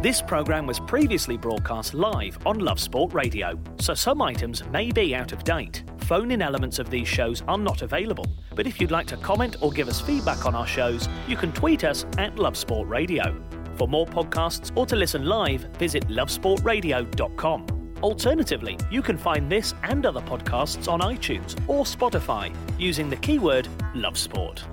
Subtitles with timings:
[0.00, 5.12] This program was previously broadcast live on Love Sport Radio, so some items may be
[5.12, 5.82] out of date.
[6.02, 9.56] Phone in elements of these shows are not available, but if you'd like to comment
[9.60, 13.42] or give us feedback on our shows, you can tweet us at Love Sport Radio.
[13.74, 17.66] For more podcasts or to listen live, visit lovesportradio.com.
[18.00, 23.66] Alternatively, you can find this and other podcasts on iTunes or Spotify using the keyword
[23.96, 24.64] Love Sport.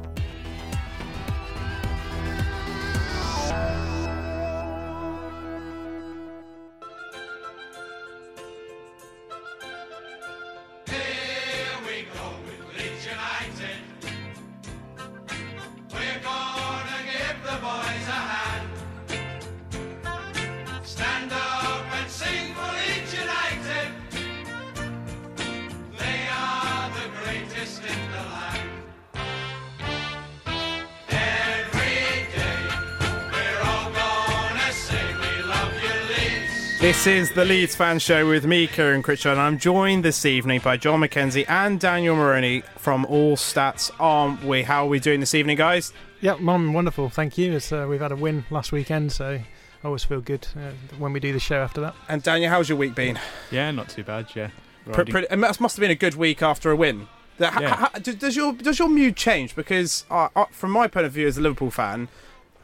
[36.85, 40.61] This is the Leeds Fan Show with me, Kieran Critchard, and I'm joined this evening
[40.63, 44.61] by John McKenzie and Daniel Maroney from All Stats Aren't We?
[44.61, 45.93] How are we doing this evening, guys?
[46.21, 47.09] Yeah, Mum, wonderful.
[47.09, 47.53] Thank you.
[47.53, 49.43] It's, uh, we've had a win last weekend, so I
[49.83, 51.95] always feel good uh, when we do the show after that.
[52.07, 53.19] And Daniel, how's your week been?
[53.49, 54.27] Yeah, not too bad.
[54.35, 54.51] Yeah.
[54.91, 57.07] Pr- pretty, it must must have been a good week after a win.
[57.39, 57.75] The- Yeah.
[57.75, 59.55] ha- do- does your does your mood change?
[59.55, 62.09] Because uh, uh, from my point of view as a Liverpool fan,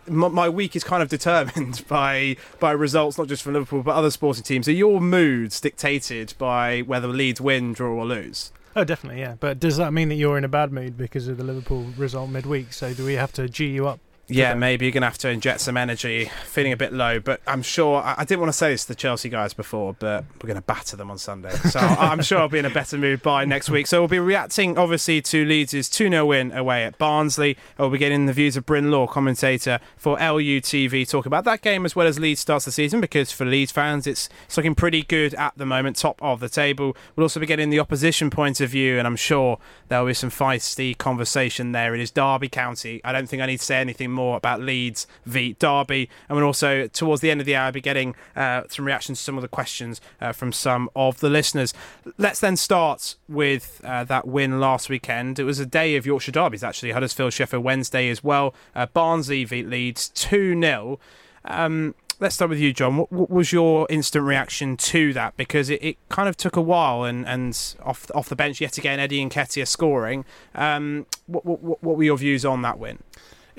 [0.07, 4.11] my, week is kind of determined by by results, not just from Liverpool but other
[4.11, 4.67] sporting teams.
[4.67, 8.51] Are your moods dictated by whether Leeds win, draw, or lose?
[8.75, 9.35] Oh, definitely, yeah.
[9.39, 12.29] But does that mean that you're in a bad mood because of the Liverpool result
[12.29, 12.71] midweek?
[12.71, 13.99] So do we have to G you up?
[14.33, 16.31] Yeah, maybe you're going to have to inject some energy.
[16.45, 18.01] Feeling a bit low, but I'm sure.
[18.01, 20.55] I, I didn't want to say this to the Chelsea guys before, but we're going
[20.55, 21.51] to batter them on Sunday.
[21.51, 23.87] So I'm sure I'll be in a better mood by next week.
[23.87, 27.57] So we'll be reacting, obviously, to Leeds' 2 0 win away at Barnsley.
[27.77, 31.85] We'll be getting the views of Bryn Law, commentator for LUTV, talk about that game
[31.85, 35.03] as well as Leeds starts the season, because for Leeds fans, it's, it's looking pretty
[35.03, 36.95] good at the moment, top of the table.
[37.15, 39.59] We'll also be getting the opposition point of view, and I'm sure
[39.89, 41.93] there'll be some feisty conversation there.
[41.93, 43.01] It is Derby County.
[43.03, 46.09] I don't think I need to say anything more about Leeds v Derby.
[46.27, 49.19] And we'll also, towards the end of the hour, I'll be getting uh, some reactions
[49.19, 51.73] to some of the questions uh, from some of the listeners.
[52.17, 55.39] Let's then start with uh, that win last weekend.
[55.39, 56.91] It was a day of Yorkshire derbies, actually.
[56.91, 58.53] Huddersfield, Sheffield Wednesday as well.
[58.75, 60.99] Uh, Barnsley v Leeds 2 0.
[61.45, 62.95] Um, let's start with you, John.
[62.95, 65.35] What, what was your instant reaction to that?
[65.35, 68.77] Because it, it kind of took a while, and, and off off the bench yet
[68.77, 70.23] again, Eddie and Nketiah scoring.
[70.55, 72.99] Um, what, what what were your views on that win?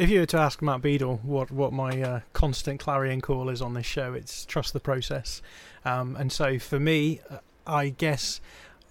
[0.03, 3.63] If you were to ask Matt Beadle what, what my uh, constant clarion call is
[3.63, 5.41] on this show, it's trust the process.
[5.85, 7.37] Um, and so for me, uh,
[7.69, 8.41] I guess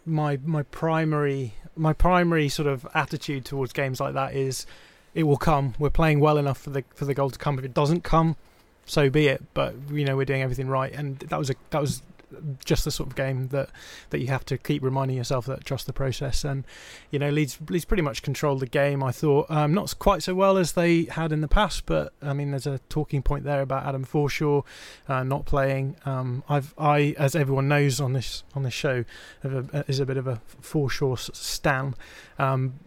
[0.06, 4.66] my my primary my primary sort of attitude towards games like that is
[5.14, 5.76] it will come.
[5.78, 7.60] We're playing well enough for the for the goal to come.
[7.60, 8.38] If it doesn't come,
[8.86, 9.44] so be it.
[9.54, 12.04] But you know we're doing everything right, and that was a that was
[12.64, 13.70] just the sort of game that
[14.10, 16.44] that you have to keep reminding yourself that trust the process.
[16.44, 16.66] And
[17.10, 19.04] you know Leeds Leeds pretty much controlled the game.
[19.04, 22.34] I thought um, not quite so well as they had in the past, but I
[22.34, 24.64] mean there's a talking point there about Adam Forshaw
[25.08, 25.96] uh, not playing.
[26.06, 29.06] Um, I've I as everyone knows on this on this show
[29.44, 31.96] a, is a bit of a Forshaw stan.
[32.38, 32.80] Um,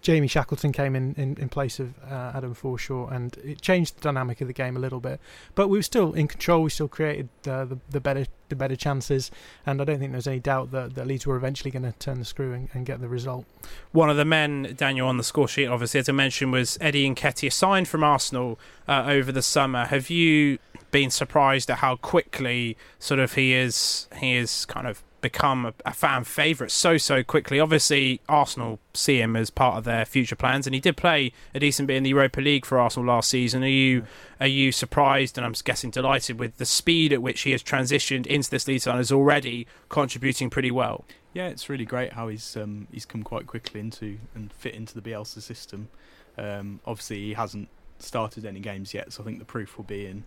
[0.00, 4.00] Jamie Shackleton came in, in, in place of uh, Adam Forshaw, and it changed the
[4.00, 5.20] dynamic of the game a little bit.
[5.54, 6.62] But we were still in control.
[6.62, 9.30] We still created uh, the, the better the better chances,
[9.64, 12.18] and I don't think there's any doubt that, that Leeds were eventually going to turn
[12.18, 13.46] the screw and, and get the result.
[13.92, 17.08] One of the men, Daniel, on the score sheet, obviously, as I mentioned, was Eddie
[17.08, 19.86] Nketiah, signed from Arsenal uh, over the summer.
[19.86, 20.58] Have you
[20.90, 25.74] been surprised at how quickly sort of he is he is kind of become a,
[25.86, 27.58] a fan favourite so so quickly.
[27.58, 31.60] Obviously, Arsenal see him as part of their future plans, and he did play a
[31.60, 33.62] decent bit in the Europa League for Arsenal last season.
[33.62, 34.04] Are you
[34.40, 38.26] are you surprised, and I'm guessing delighted with the speed at which he has transitioned
[38.26, 41.04] into this league and is already contributing pretty well?
[41.32, 45.00] Yeah, it's really great how he's um, he's come quite quickly into and fit into
[45.00, 45.88] the Bielsa system.
[46.36, 50.06] Um, obviously, he hasn't started any games yet, so I think the proof will be
[50.06, 50.24] in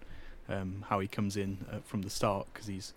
[0.50, 2.94] um, how he comes in uh, from the start because he's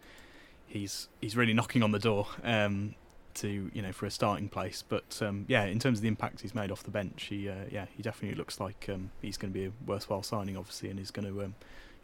[0.68, 2.94] he's he's really knocking on the door um,
[3.34, 4.84] to you know for a starting place.
[4.88, 7.54] But um, yeah, in terms of the impact he's made off the bench, he uh,
[7.70, 10.98] yeah he definitely looks like um, he's going to be a worthwhile signing, obviously, and
[10.98, 11.54] he's going to um,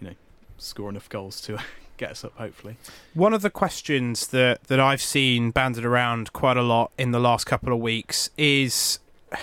[0.00, 0.14] you know
[0.58, 1.58] score enough goals to
[1.96, 2.76] get us up, hopefully.
[3.12, 7.20] One of the questions that, that I've seen banded around quite a lot in the
[7.20, 8.98] last couple of weeks is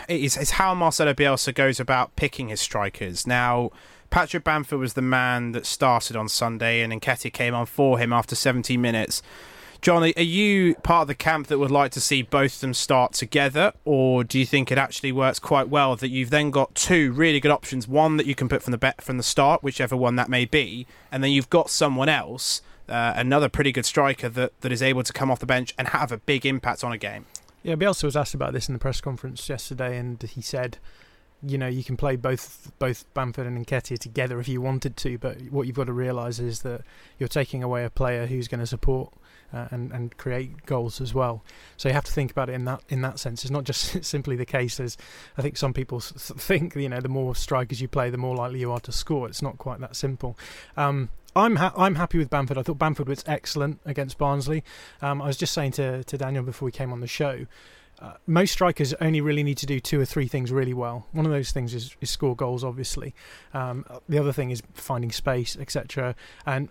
[0.08, 3.28] is, is how Marcelo Bielsa goes about picking his strikers.
[3.28, 3.72] Now,
[4.12, 8.12] Patrick Bamford was the man that started on Sunday, and Nketiah came on for him
[8.12, 9.24] after 17 minutes.
[9.82, 12.74] John, are you part of the camp that would like to see both of them
[12.74, 16.76] start together, or do you think it actually works quite well that you've then got
[16.76, 17.88] two really good options?
[17.88, 20.44] One that you can put from the bet from the start, whichever one that may
[20.44, 24.84] be, and then you've got someone else, uh, another pretty good striker that, that is
[24.84, 27.26] able to come off the bench and have a big impact on a game.
[27.64, 30.80] Yeah, Bielsa was asked about this in the press conference yesterday, and he said,
[31.44, 35.18] you know, you can play both both Bamford and Nketiah together if you wanted to,
[35.18, 36.82] but what you've got to realise is that
[37.18, 39.14] you're taking away a player who's going to support
[39.54, 41.44] uh, and and create goals as well.
[41.78, 43.44] So you have to think about it in that in that sense.
[43.44, 44.98] It's not just simply the case as
[45.38, 46.76] I think some people think.
[46.76, 49.28] You know, the more strikers you play, the more likely you are to score.
[49.28, 50.38] It's not quite that simple.
[50.78, 52.58] Um, I'm ha- I'm happy with Bamford.
[52.58, 54.64] I thought Bamford was excellent against Barnsley.
[55.02, 57.46] Um, I was just saying to to Daniel before we came on the show.
[58.02, 61.06] Uh, most strikers only really need to do two or three things really well.
[61.12, 63.14] One of those things is, is score goals, obviously.
[63.54, 66.16] Um, the other thing is finding space, etc.
[66.46, 66.70] And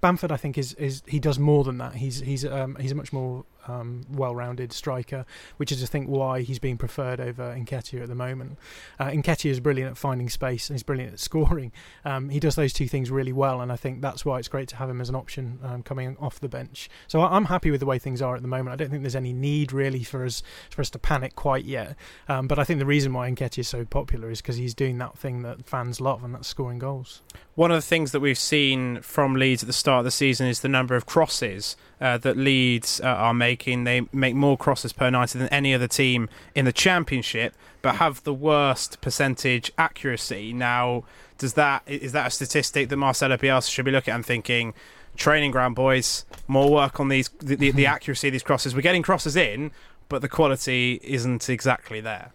[0.00, 1.94] Bamford, I think, is is he does more than that.
[1.94, 5.24] He's he's um, he's a much more um, well-rounded striker,
[5.56, 8.58] which is I think why he's being preferred over Nketiah at the moment.
[8.98, 11.72] Uh, Nketiah is brilliant at finding space and he's brilliant at scoring.
[12.04, 14.68] Um, he does those two things really well, and I think that's why it's great
[14.68, 16.88] to have him as an option um, coming off the bench.
[17.06, 18.72] So I'm happy with the way things are at the moment.
[18.72, 21.96] I don't think there's any need really for us for us to panic quite yet.
[22.28, 24.98] Um, but I think the reason why Nketiah is so popular is because he's doing
[24.98, 27.22] that thing that fans love, and that's scoring goals.
[27.54, 30.46] One of the things that we've seen from Leeds at the start of the season
[30.46, 33.57] is the number of crosses uh, that Leeds uh, are making.
[33.64, 38.22] They make more crosses per night than any other team in the Championship, but have
[38.24, 40.52] the worst percentage accuracy.
[40.52, 41.04] Now,
[41.38, 44.74] does that is that a statistic that Marcelo Bielsa should be looking at and thinking?
[45.16, 46.24] Training ground, boys.
[46.46, 48.74] More work on these the, the, the accuracy of these crosses.
[48.74, 49.72] We're getting crosses in,
[50.08, 52.32] but the quality isn't exactly there.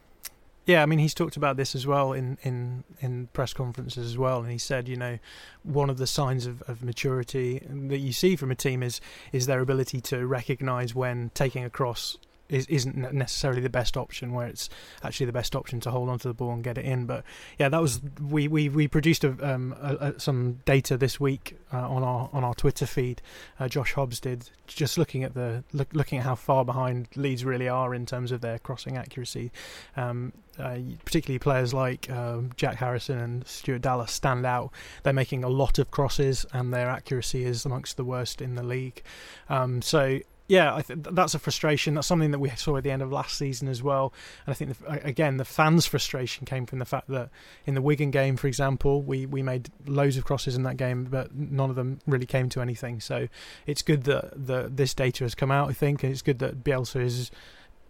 [0.65, 4.18] Yeah, I mean, he's talked about this as well in, in, in press conferences as
[4.18, 5.19] well, and he said, you know,
[5.63, 9.01] one of the signs of, of maturity that you see from a team is
[9.33, 12.18] is their ability to recognise when taking a cross
[12.53, 14.69] is, isn't necessarily the best option, where it's
[15.03, 17.05] actually the best option to hold onto the ball and get it in.
[17.05, 17.23] But
[17.57, 21.57] yeah, that was we we, we produced a, um, a, a, some data this week
[21.71, 23.21] uh, on our on our Twitter feed.
[23.59, 27.44] Uh, Josh Hobbs did just looking at the look, looking at how far behind Leeds
[27.44, 29.51] really are in terms of their crossing accuracy.
[29.95, 34.71] Um, uh, particularly players like um, Jack Harrison and Stuart Dallas stand out.
[35.01, 38.63] They're making a lot of crosses, and their accuracy is amongst the worst in the
[38.63, 39.01] league.
[39.49, 40.19] Um, so
[40.53, 41.95] yeah, th- that's a frustration.
[41.95, 44.13] That's something that we saw at the end of last season as well.
[44.45, 47.29] And I think the, again, the fans' frustration came from the fact that
[47.65, 51.06] in the Wigan game, for example, we we made loads of crosses in that game,
[51.06, 52.99] but none of them really came to anything.
[52.99, 53.30] So
[53.66, 55.69] it's good that the this data has come out.
[55.69, 57.31] I think and it's good that Bielsa is.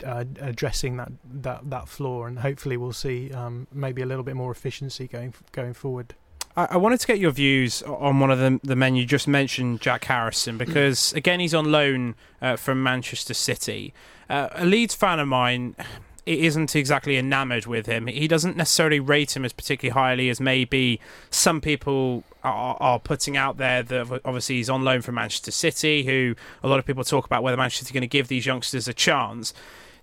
[0.03, 4.35] Uh, addressing that, that that flaw, and hopefully we'll see um, maybe a little bit
[4.35, 6.15] more efficiency going going forward.
[6.55, 9.27] I, I wanted to get your views on one of the, the men you just
[9.27, 13.93] mentioned, Jack Harrison, because again he's on loan uh, from Manchester City.
[14.29, 15.75] Uh, a Leeds fan of mine
[16.25, 18.07] isn't exactly enamoured with him.
[18.07, 23.36] He doesn't necessarily rate him as particularly highly as maybe some people are, are, putting
[23.36, 23.83] out there.
[23.83, 27.43] That obviously he's on loan from Manchester City, who a lot of people talk about
[27.43, 29.53] whether Manchester City are going to give these youngsters a chance.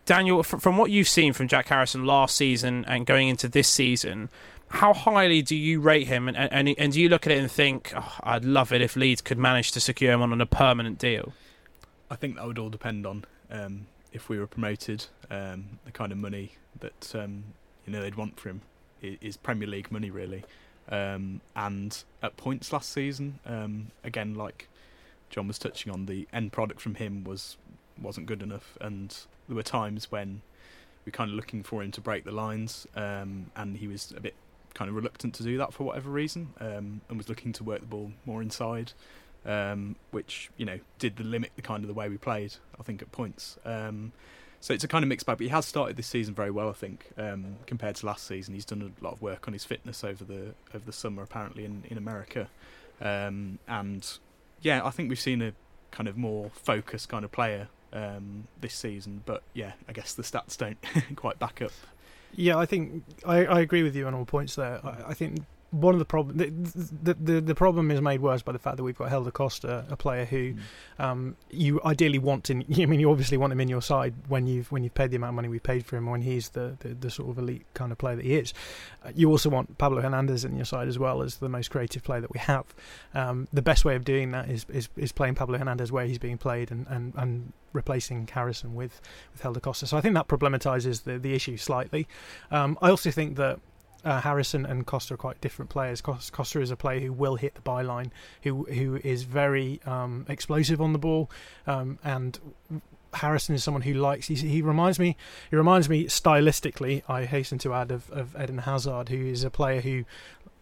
[0.07, 4.29] Daniel, from what you've seen from Jack Harrison last season and going into this season,
[4.71, 7.51] how highly do you rate him, and, and and do you look at it and
[7.51, 10.47] think, oh, I'd love it if Leeds could manage to secure him on on a
[10.47, 11.33] permanent deal?
[12.11, 16.13] I think that would all depend on um, if we were promoted, um, the kind
[16.13, 17.45] of money that um,
[17.85, 18.63] you know they'd want for him
[19.03, 20.45] is Premier League money, really.
[20.89, 24.69] Um, and at points last season, um, again, like
[25.31, 27.57] John was touching on, the end product from him was
[28.01, 29.17] wasn't good enough, and
[29.49, 30.43] there were times when
[31.05, 34.13] we were kind of looking for him to break the lines, um, and he was
[34.17, 34.35] a bit
[34.75, 37.81] kind of reluctant to do that for whatever reason, um, and was looking to work
[37.81, 38.93] the ball more inside.
[39.45, 42.55] um, which you know did the limit the kind of the way we played.
[42.79, 43.59] I think at points.
[43.65, 44.13] Um,
[44.61, 45.39] so it's a kind of mixed bag.
[45.39, 48.55] But he has started this season very well, I think, um, compared to last season.
[48.55, 51.65] He's done a lot of work on his fitness over the over the summer, apparently
[51.65, 52.49] in in America,
[53.01, 54.07] um, and
[54.61, 55.53] yeah, I think we've seen a
[55.91, 59.23] kind of more focused kind of player um, this season.
[59.25, 60.79] But yeah, I guess the stats don't
[61.17, 61.73] quite back up.
[62.35, 64.81] Yeah, I think I, I agree with you on all points there.
[64.85, 66.51] I, I think one of the problem the,
[67.03, 69.85] the, the the problem is made worse by the fact that we've got Helder Costa,
[69.89, 70.55] a player who
[70.99, 72.65] um, you ideally want in.
[72.77, 75.17] I mean, you obviously want him in your side when you've when you've paid the
[75.17, 77.67] amount of money we paid for him, when he's the, the, the sort of elite
[77.75, 78.53] kind of player that he is.
[79.05, 82.03] Uh, you also want Pablo Hernandez in your side as well as the most creative
[82.03, 82.67] player that we have.
[83.15, 86.19] Um, the best way of doing that is, is is playing Pablo Hernandez where he's
[86.19, 89.01] being played and, and, and replacing Harrison with
[89.33, 89.87] with Helder Costa.
[89.87, 92.09] So I think that problematizes the the issue slightly.
[92.51, 93.61] Um, I also think that
[94.05, 96.01] uh, Harrison and Costa are quite different players.
[96.01, 98.11] Costa is a player who will hit the byline,
[98.43, 101.31] who who is very um, explosive on the ball,
[101.67, 102.39] um, and
[103.15, 104.29] Harrison is someone who likes.
[104.29, 105.17] he reminds me.
[105.51, 107.03] He reminds me stylistically.
[107.09, 110.05] I hasten to add of, of Eden Hazard, who is a player who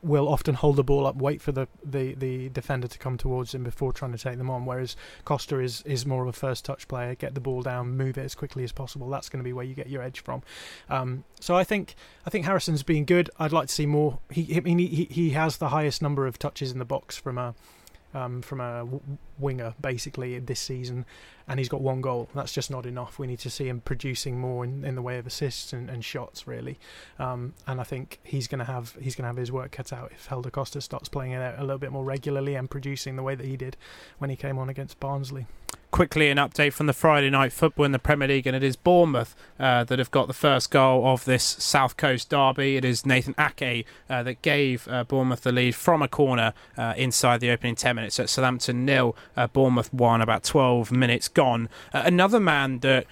[0.02, 3.54] will often hold the ball up, wait for the, the, the defender to come towards
[3.54, 4.64] him before trying to take them on.
[4.64, 8.16] Whereas Costa is, is more of a first touch player, get the ball down, move
[8.18, 9.08] it as quickly as possible.
[9.08, 10.42] That's going to be where you get your edge from.
[10.88, 11.94] Um, so I think
[12.26, 13.30] I think Harrison's been good.
[13.38, 14.20] I'd like to see more.
[14.30, 17.38] He I mean, he he has the highest number of touches in the box from
[17.38, 17.54] a
[18.18, 19.00] um, from a w-
[19.38, 21.04] winger basically this season,
[21.46, 22.28] and he's got one goal.
[22.34, 23.18] That's just not enough.
[23.18, 26.04] We need to see him producing more in, in the way of assists and, and
[26.04, 26.78] shots, really.
[27.18, 29.92] Um, and I think he's going to have he's going to have his work cut
[29.92, 33.22] out if Helder Costa starts playing it a little bit more regularly and producing the
[33.22, 33.76] way that he did
[34.18, 35.46] when he came on against Barnsley
[35.90, 38.76] quickly an update from the Friday night football in the Premier League, and it is
[38.76, 42.76] Bournemouth uh, that have got the first goal of this South Coast derby.
[42.76, 46.94] It is Nathan Ake uh, that gave uh, Bournemouth the lead from a corner uh,
[46.96, 49.16] inside the opening 10 minutes at Southampton nil.
[49.36, 51.68] Uh, Bournemouth won about 12 minutes gone.
[51.92, 53.06] Uh, another man that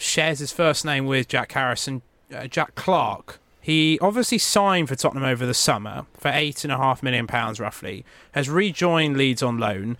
[0.00, 2.02] shares his first name with Jack Harrison,
[2.48, 3.40] Jack Clarke.
[3.60, 7.60] He obviously signed for Tottenham over the summer for eight and a half million pounds
[7.60, 8.04] roughly.
[8.32, 9.96] Has rejoined Leeds on loan.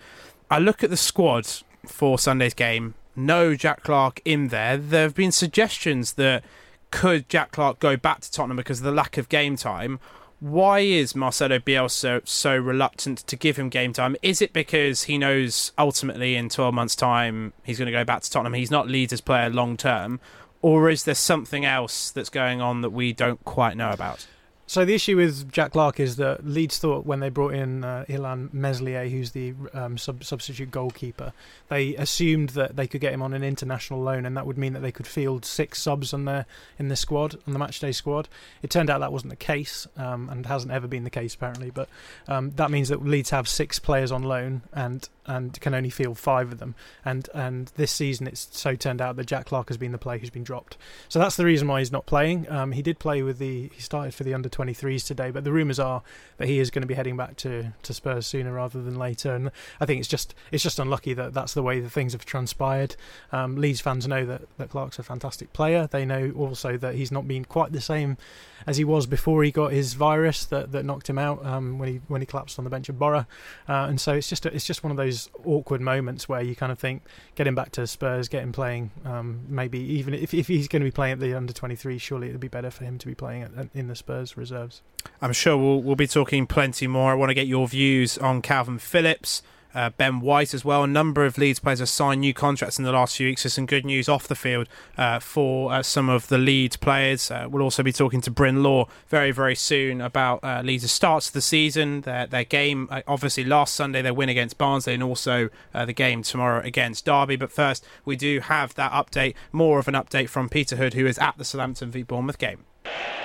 [0.51, 1.47] I look at the squad
[1.85, 2.93] for Sunday's game.
[3.15, 4.77] No Jack Clarke in there.
[4.77, 6.43] There have been suggestions that
[6.91, 9.99] could Jack Clarke go back to Tottenham because of the lack of game time.
[10.39, 14.15] Why is Marcelo Bielsa so reluctant to give him game time?
[14.21, 18.23] Is it because he knows ultimately in 12 months' time he's going to go back
[18.23, 18.53] to Tottenham?
[18.53, 20.19] He's not Leeds' player long term.
[20.61, 24.27] Or is there something else that's going on that we don't quite know about?
[24.73, 28.05] So the issue with Jack Clarke is that Leeds thought when they brought in uh,
[28.09, 31.31] Illan Meslier, who's the um, sub- substitute goalkeeper,
[31.69, 34.73] they assumed that they could get him on an international loan, and that would mean
[34.73, 36.47] that they could field six subs on their
[36.79, 38.27] in the squad, on the matchday squad.
[38.63, 41.69] It turned out that wasn't the case, um, and hasn't ever been the case apparently.
[41.69, 41.87] But
[42.27, 46.17] um, that means that Leeds have six players on loan, and and can only field
[46.17, 46.73] five of them.
[47.05, 50.17] And and this season, it's so turned out that Jack Clarke has been the player
[50.17, 50.77] who's been dropped.
[51.09, 52.49] So that's the reason why he's not playing.
[52.49, 55.51] Um, he did play with the he started for the under 23s today, but the
[55.51, 56.01] rumours are
[56.37, 59.33] that he is going to be heading back to, to Spurs sooner rather than later.
[59.35, 62.25] And I think it's just it's just unlucky that that's the way that things have
[62.25, 62.95] transpired.
[63.31, 65.87] Um, Leeds fans know that that Clarke's a fantastic player.
[65.87, 68.17] They know also that he's not been quite the same
[68.65, 71.89] as he was before he got his virus that, that knocked him out um, when
[71.89, 73.25] he when he collapsed on the bench at Boro.
[73.67, 76.55] Uh, and so it's just a, it's just one of those awkward moments where you
[76.55, 77.03] kind of think
[77.35, 78.91] get him back to Spurs, get him playing.
[79.05, 82.29] Um, maybe even if if he's going to be playing at the under 23, surely
[82.29, 84.81] it'd be better for him to be playing at, in the Spurs reserves.
[85.21, 87.11] I'm sure we'll we'll be talking plenty more.
[87.11, 89.41] I want to get your views on Calvin Phillips
[89.73, 90.83] uh, Ben White as well.
[90.83, 93.43] A number of Leeds players have signed new contracts in the last few weeks.
[93.43, 94.67] There's some good news off the field
[94.97, 97.31] uh, for uh, some of the Leeds players.
[97.31, 101.27] Uh, we'll also be talking to Bryn Law very, very soon about uh, Leeds' starts
[101.27, 102.87] of the season, their, their game.
[102.91, 107.35] Uh, obviously, last Sunday, their win against Barnsley, and also the game tomorrow against Derby.
[107.35, 111.05] But first, we do have that update, more of an update from Peter Hood, who
[111.05, 112.65] is at the Southampton v Bournemouth game.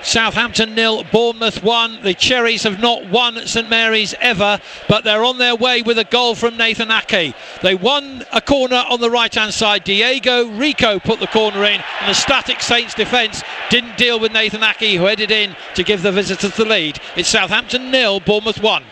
[0.01, 2.01] Southampton nil, Bournemouth one.
[2.01, 6.05] The Cherries have not won St Mary's ever, but they're on their way with a
[6.05, 7.35] goal from Nathan Ake.
[7.61, 9.83] They won a corner on the right hand side.
[9.83, 14.63] Diego Rico put the corner in, and the static Saints defence didn't deal with Nathan
[14.63, 16.99] Ake, who headed in to give the visitors the lead.
[17.15, 18.83] It's Southampton nil, Bournemouth one.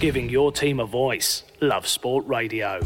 [0.00, 1.44] Giving your team a voice.
[1.60, 2.80] Love Sport Radio.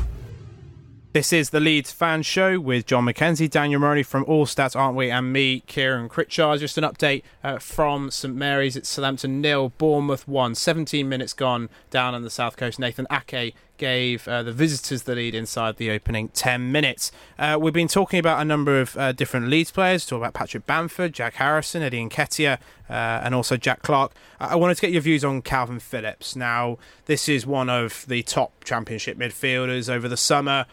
[1.13, 4.97] This is the Leeds Fan Show with John McKenzie, Daniel Murray from All Stats, aren't
[4.97, 5.11] we?
[5.11, 6.61] And me, Kieran Critchard.
[6.61, 8.77] Just an update uh, from St Mary's.
[8.77, 10.55] It's Southampton nil, Bournemouth one.
[10.55, 12.79] 17 minutes gone down on the south coast.
[12.79, 17.13] Nathan Ake gave uh, the visitors the lead inside the opening 10 minutes.
[17.39, 20.65] Uh, we've been talking about a number of uh, different Leeds players, talk about Patrick
[20.65, 22.57] Bamford, Jack Harrison, Eddie Nketiah,
[22.89, 24.13] uh, and also Jack Clarke.
[24.41, 26.35] I-, I wanted to get your views on Calvin Phillips.
[26.35, 30.65] Now, this is one of the top championship midfielders over the summer.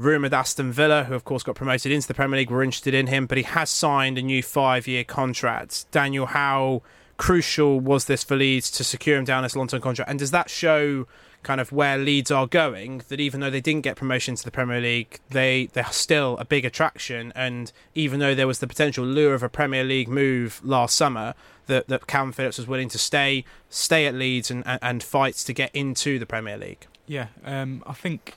[0.00, 3.06] Rumoured Aston Villa, who of course got promoted into the Premier League, were interested in
[3.06, 5.84] him, but he has signed a new five year contract.
[5.90, 6.80] Daniel, how
[7.18, 10.10] crucial was this for Leeds to secure him down this long term contract?
[10.10, 11.06] And does that show
[11.42, 13.02] kind of where Leeds are going?
[13.08, 16.46] That even though they didn't get promotion to the Premier League, they they're still a
[16.46, 17.30] big attraction.
[17.36, 21.34] And even though there was the potential lure of a Premier League move last summer,
[21.66, 25.44] that that Calvin Phillips was willing to stay stay at Leeds and and, and fights
[25.44, 26.86] to get into the Premier League.
[27.06, 28.36] Yeah, um, I think,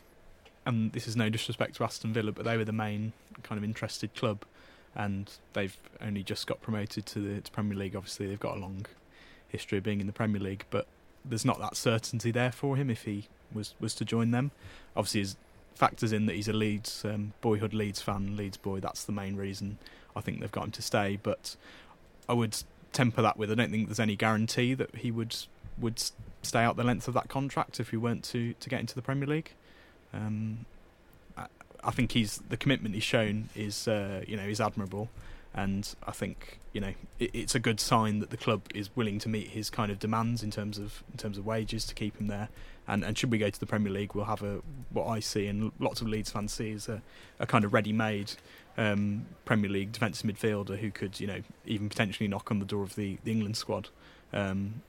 [0.66, 3.64] and this is no disrespect to Aston Villa, but they were the main kind of
[3.64, 4.44] interested club,
[4.96, 7.96] and they've only just got promoted to the to Premier League.
[7.96, 8.86] Obviously, they've got a long
[9.48, 10.88] history of being in the Premier League, but
[11.26, 14.52] there's not that certainty there for him if he was was to join them.
[14.96, 15.36] Obviously, his
[15.76, 18.80] factors in that he's a Leeds um, boyhood Leeds fan, Leeds boy.
[18.80, 19.78] That's the main reason
[20.16, 21.20] I think they've got him to stay.
[21.22, 21.56] But
[22.28, 22.58] I would
[22.92, 25.36] temper that with I don't think there's any guarantee that he would
[25.78, 26.02] would
[26.44, 29.02] stay out the length of that contract if he weren't to to get into the
[29.02, 29.52] Premier League.
[30.14, 30.66] Um,
[31.38, 31.48] I,
[31.84, 35.10] I think he's the commitment he's shown is uh, you know is admirable,
[35.54, 39.20] and I think you know it, it's a good sign that the club is willing
[39.20, 42.18] to meet his kind of demands in terms of in terms of wages to keep
[42.18, 42.50] him there.
[42.88, 45.48] And and should we go to the Premier League, we'll have a what I see
[45.48, 47.02] and lots of Leeds fans see is a,
[47.40, 48.34] a kind of ready-made
[48.78, 52.84] um, Premier League defensive midfielder who could you know even potentially knock on the door
[52.84, 53.90] of the, the England squad.
[54.34, 54.82] Um,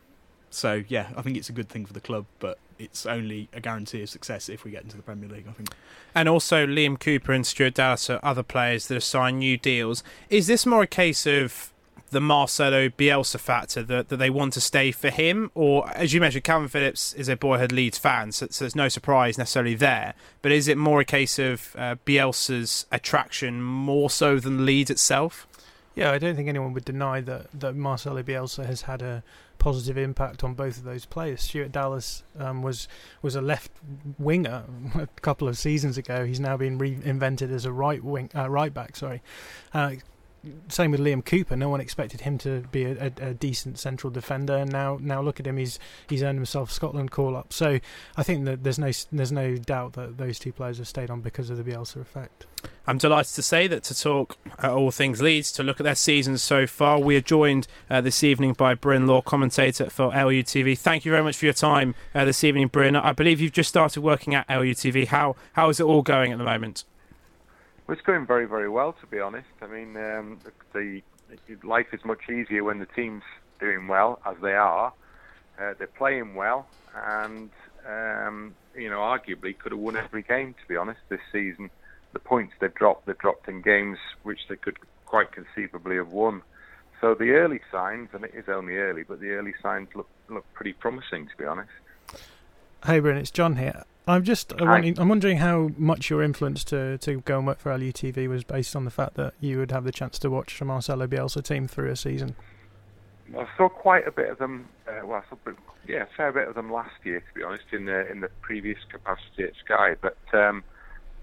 [0.55, 3.61] so yeah, I think it's a good thing for the club, but it's only a
[3.61, 5.47] guarantee of success if we get into the Premier League.
[5.49, 5.71] I think.
[6.15, 10.03] And also Liam Cooper and Stuart Dallas are other players that have signed new deals.
[10.31, 11.73] Is this more a case of
[12.11, 15.51] the Marcelo Bielsa factor that, that they want to stay for him?
[15.55, 18.89] Or, as you mentioned, Calvin Phillips is a boyhood Leeds fan, so, so there's no
[18.89, 20.15] surprise necessarily there.
[20.41, 25.47] But is it more a case of uh, Bielsa's attraction more so than Leeds itself?
[25.95, 29.23] Yeah, I don't think anyone would deny that, that Marcelo Bielsa has had a
[29.65, 31.41] positive impact on both of those players.
[31.41, 32.87] Stuart Dallas um, was
[33.23, 33.73] was a left
[34.19, 36.27] winger a couple of seasons ago.
[36.27, 38.95] He's now been reinvented as a right wing, uh, right back.
[38.95, 39.23] Sorry.
[39.73, 39.93] Uh,
[40.69, 41.57] same with Liam Cooper.
[41.57, 45.21] No one expected him to be a, a, a, decent central defender, and now now
[45.21, 45.57] look at him.
[45.57, 47.53] He's he's earned himself Scotland call up.
[47.53, 47.81] So
[48.17, 51.21] I think that there's no there's no doubt that those two players have stayed on
[51.21, 52.47] because of the Bielsa effect.
[52.87, 55.95] I'm delighted to say that to talk uh, all things Leeds, to look at their
[55.95, 60.77] season so far, we are joined uh, this evening by Bryn Law, commentator for LUTV.
[60.79, 62.95] Thank you very much for your time uh, this evening, Bryn.
[62.95, 65.07] I believe you've just started working at LUTV.
[65.07, 66.85] How how is it all going at the moment?
[67.87, 69.49] Well, it's going very, very well, to be honest.
[69.61, 70.39] I mean, um,
[70.73, 71.03] the,
[71.63, 73.23] life is much easier when the team's
[73.61, 74.93] doing well, as they are.
[75.61, 77.51] Uh, they're playing well, and
[77.87, 81.71] um, you know, arguably could have won every game, to be honest, this season.
[82.13, 86.43] The points they've dropped, they've dropped in games which they could quite conceivably have won.
[87.01, 90.45] So the early signs, and it is only early, but the early signs look look
[90.55, 91.71] pretty promising, to be honest.
[92.87, 93.85] Hey, Bryn, it's John here.
[94.07, 97.59] I'm just uh, wanting, I'm wondering how much your influence to, to go and work
[97.59, 100.59] for LUTV was based on the fact that you would have the chance to watch
[100.59, 102.37] the Marcelo Bielsa team through a season.
[103.37, 104.69] I saw quite a bit of them.
[104.87, 105.53] Uh, well, I saw,
[105.89, 108.29] yeah, a fair bit of them last year, to be honest, in the in the
[108.43, 109.97] previous capacity at Sky.
[110.01, 110.63] But um,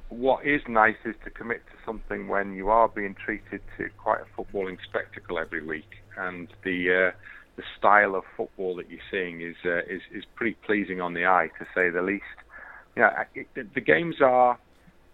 [0.09, 4.19] what is nice is to commit to something when you are being treated to quite
[4.21, 7.17] a footballing spectacle every week, and the uh,
[7.55, 11.27] the style of football that you're seeing is uh, is is pretty pleasing on the
[11.27, 12.25] eye, to say the least
[12.95, 14.57] yeah, it, the games are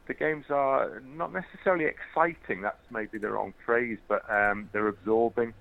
[0.08, 2.62] the games are not necessarily exciting.
[2.62, 5.54] That's maybe the wrong phrase, but um, they're absorbing,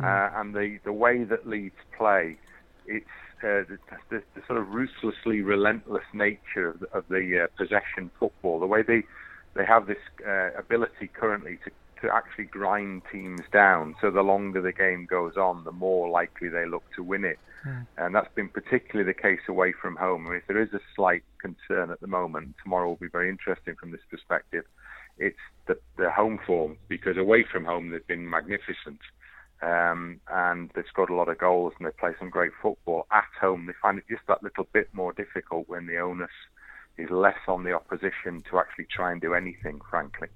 [0.00, 0.04] mm.
[0.04, 2.38] uh, and the the way that Leeds play,
[2.86, 3.06] it's
[3.42, 3.78] uh, the,
[4.10, 8.58] the, the, sort of ruthlessly relentless nature of the, of the uh, possession football.
[8.58, 9.02] The way they
[9.54, 11.70] they have this uh, ability currently to
[12.02, 13.94] to actually grind teams down.
[14.00, 17.38] So the longer the game goes on, the more likely they look to win it.
[17.66, 17.86] Mm.
[17.98, 20.26] And that's been particularly the case away from home.
[20.26, 23.28] I mean, if there is a slight concern at the moment, tomorrow will be very
[23.28, 24.64] interesting from this perspective.
[25.18, 29.00] It's the, the home form because away from home they've been magnificent.
[29.62, 33.06] Um, and they've scored a lot of goals and they play some great football.
[33.10, 36.30] At home, they find it just that little bit more difficult when the onus
[36.96, 40.28] is less on the opposition to actually try and do anything, frankly.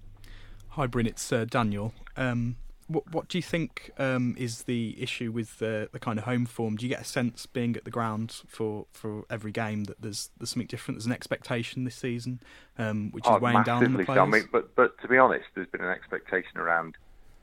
[0.71, 1.07] Hi, Bryn.
[1.07, 1.95] It's uh, Daniel.
[2.17, 2.57] Um,
[2.95, 6.47] what, what do you think um, is the issue with the, the kind of home
[6.47, 6.77] form?
[6.77, 10.31] Do you get a sense being at the ground for, for every game that there's
[10.39, 10.99] there's something different?
[10.99, 12.41] There's an expectation this season,
[12.79, 14.21] um, which is oh, weighing down on the players.
[14.21, 16.97] I mean, but but to be honest, there's been an expectation around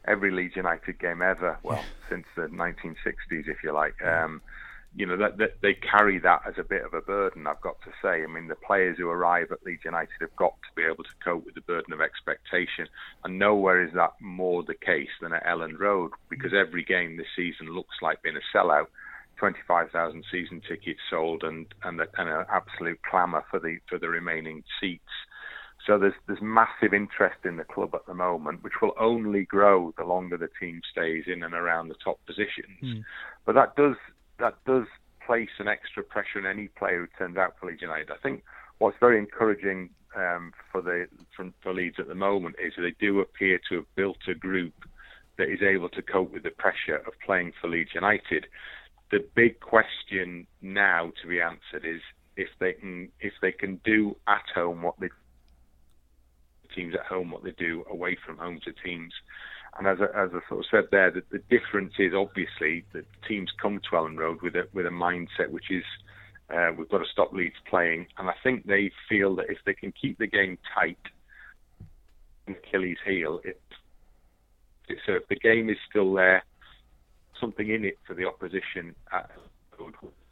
[0.06, 1.60] every Leeds United game ever.
[1.64, 1.84] Well, yeah.
[2.10, 4.02] since the 1960s, if you like.
[4.04, 4.42] Um,
[4.96, 7.48] you know that, that they carry that as a bit of a burden.
[7.48, 8.24] I've got to say.
[8.24, 11.16] I mean, the players who arrive at Leeds United have got to be able to
[11.24, 12.88] cope with the burden of expectation,
[13.24, 17.28] and nowhere is that more the case than at Elland Road because every game this
[17.36, 18.88] season looks like being a sellout.
[19.38, 24.10] 25,000 season tickets sold and and, a, and an absolute clamour for the for the
[24.10, 25.04] remaining seats.
[25.88, 29.94] So there's there's massive interest in the club at the moment, which will only grow
[29.98, 32.84] the longer the team stays in and around the top positions.
[32.84, 33.04] Mm.
[33.46, 33.96] But that does
[34.42, 34.88] that does
[35.26, 38.12] place an extra pressure on any player who turns out for Leeds United.
[38.12, 38.44] I think
[38.80, 43.22] what's very encouraging um, for the for, for Leeds at the moment is they do
[43.22, 44.74] appear to have built a group
[45.38, 48.48] that is able to cope with the pressure of playing for Leeds United.
[49.12, 52.02] The big question now to be answered is
[52.36, 55.10] if they can if they can do at home what they
[56.76, 59.14] teams at home what they do away from home to teams.
[59.78, 63.06] And as I, as I sort of said there, the, the difference is obviously that
[63.28, 65.84] teams come to Elland Road with a with a mindset which is
[66.54, 69.74] uh, we've got to stop Leeds playing, and I think they feel that if they
[69.74, 70.98] can keep the game tight,
[72.48, 73.62] Achilles' heel, it,
[74.90, 76.44] it, so if the game is still there,
[77.40, 79.30] something in it for the opposition at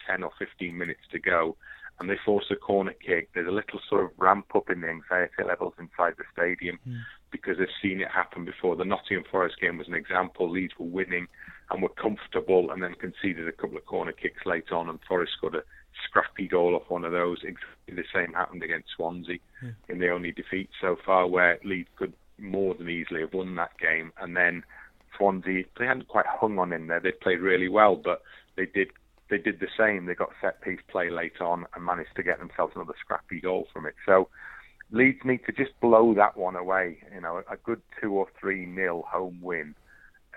[0.08, 1.56] 10 or 15 minutes to go,
[2.00, 4.90] and they force a corner kick, there's a little sort of ramp up in the
[4.90, 7.00] anxiety levels inside the stadium Mm.
[7.32, 8.76] Because they've seen it happen before.
[8.76, 10.50] The Nottingham Forest game was an example.
[10.50, 11.28] Leeds were winning
[11.70, 15.34] and were comfortable and then conceded a couple of corner kicks late on, and Forest
[15.42, 15.64] got a
[16.06, 17.38] scrappy goal off one of those.
[17.44, 19.72] Exactly the same happened against Swansea Yeah.
[19.90, 23.78] in the only defeat so far, where Leeds could more than easily have won that
[23.78, 24.14] game.
[24.20, 24.64] And then
[25.18, 27.00] Swansea, they hadn't quite hung on in there.
[27.00, 28.22] They played really well, but
[28.56, 28.92] they did
[29.30, 30.08] they did the same.
[30.08, 33.68] They got set piece play late on and managed to get themselves another scrappy goal
[33.72, 33.94] from it.
[34.04, 34.28] So
[34.92, 36.98] Leeds me to just blow that one away.
[37.14, 39.76] You know, a good two or three nil home win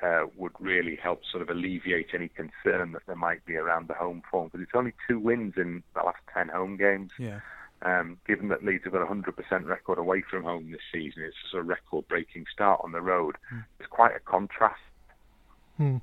[0.03, 3.95] uh, would really help sort of alleviate any concern that there might be around the
[3.95, 7.11] home form because it's only two wins in the last ten home games.
[7.19, 7.41] Yeah.
[7.85, 11.37] Um, given that Leeds have got a 100% record away from home this season, it's
[11.53, 13.37] a record-breaking start on the road.
[13.81, 14.79] It's quite a contrast.
[15.77, 15.97] Hmm.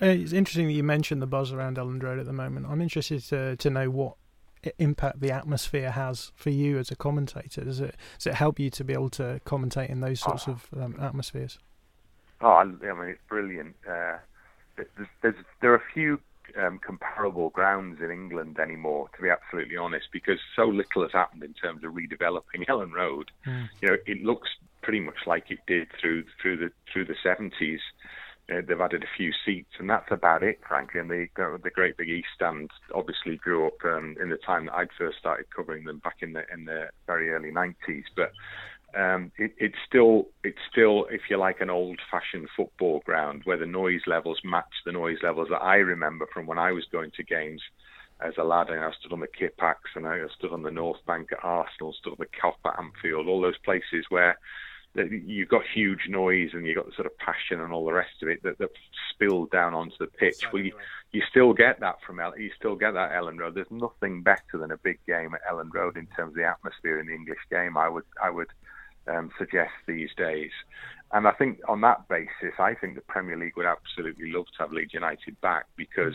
[0.00, 2.64] Uh, It's interesting that you mentioned the buzz around Elland Road at the moment.
[2.66, 4.14] I'm interested to to know what
[4.78, 7.64] impact the atmosphere has for you as a commentator.
[7.64, 10.66] Does it does it help you to be able to commentate in those sorts of
[10.78, 11.58] um, atmospheres?
[12.40, 13.76] Oh, I, I mean, it's brilliant.
[13.88, 14.18] Uh,
[14.76, 16.20] there's, there's, there are a few
[16.60, 21.42] um, comparable grounds in England anymore, to be absolutely honest, because so little has happened
[21.42, 23.30] in terms of redeveloping Elland Road.
[23.46, 23.68] Mm.
[23.80, 24.48] You know, it looks
[24.82, 27.80] pretty much like it did through through the through the 70s.
[28.48, 31.00] Uh, they've added a few seats, and that's about it, frankly.
[31.00, 31.26] And the
[31.62, 35.18] the Great Big East Stand obviously grew up um, in the time that I'd first
[35.18, 38.04] started covering them back in the in the very early 90s.
[38.14, 38.30] But
[38.96, 43.66] um, it, it's still it's still, if you like, an old-fashioned football ground where the
[43.66, 47.24] noise levels match the noise levels that I remember from when I was going to
[47.24, 47.62] games
[48.20, 48.70] as a lad.
[48.70, 51.94] And I stood on the Kippax, and I stood on the North Bank at Arsenal,
[51.94, 54.38] stood on the Kop at Anfield, all those places where
[55.04, 58.22] you've got huge noise and you've got the sort of passion and all the rest
[58.22, 58.70] of it that, that
[59.10, 60.44] spilled down onto the pitch.
[60.52, 60.72] Well, you,
[61.12, 63.54] you still get that from El- you still get that Elland Road.
[63.54, 66.98] There's nothing better than a big game at Elland Road in terms of the atmosphere
[66.98, 67.76] in the English game.
[67.76, 68.48] I would I would
[69.08, 70.50] um, suggest these days.
[71.12, 74.58] And I think on that basis, I think the Premier League would absolutely love to
[74.58, 76.14] have Leeds United back because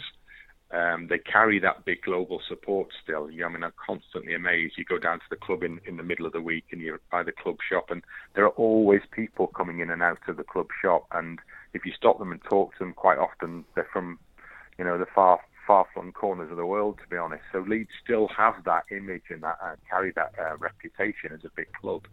[0.73, 3.29] um, they carry that big global support still.
[3.29, 4.75] You, I mean, I'm constantly amazed.
[4.77, 7.01] You go down to the club in, in the middle of the week and you're
[7.12, 8.03] by the club shop, and
[8.36, 11.07] there are always people coming in and out of the club shop.
[11.12, 11.39] And
[11.73, 14.17] if you stop them and talk to them, quite often they're from,
[14.77, 16.99] you know, the far far flung corners of the world.
[17.03, 20.57] To be honest, so Leeds still have that image and that uh, carry that uh,
[20.57, 22.07] reputation as a big club.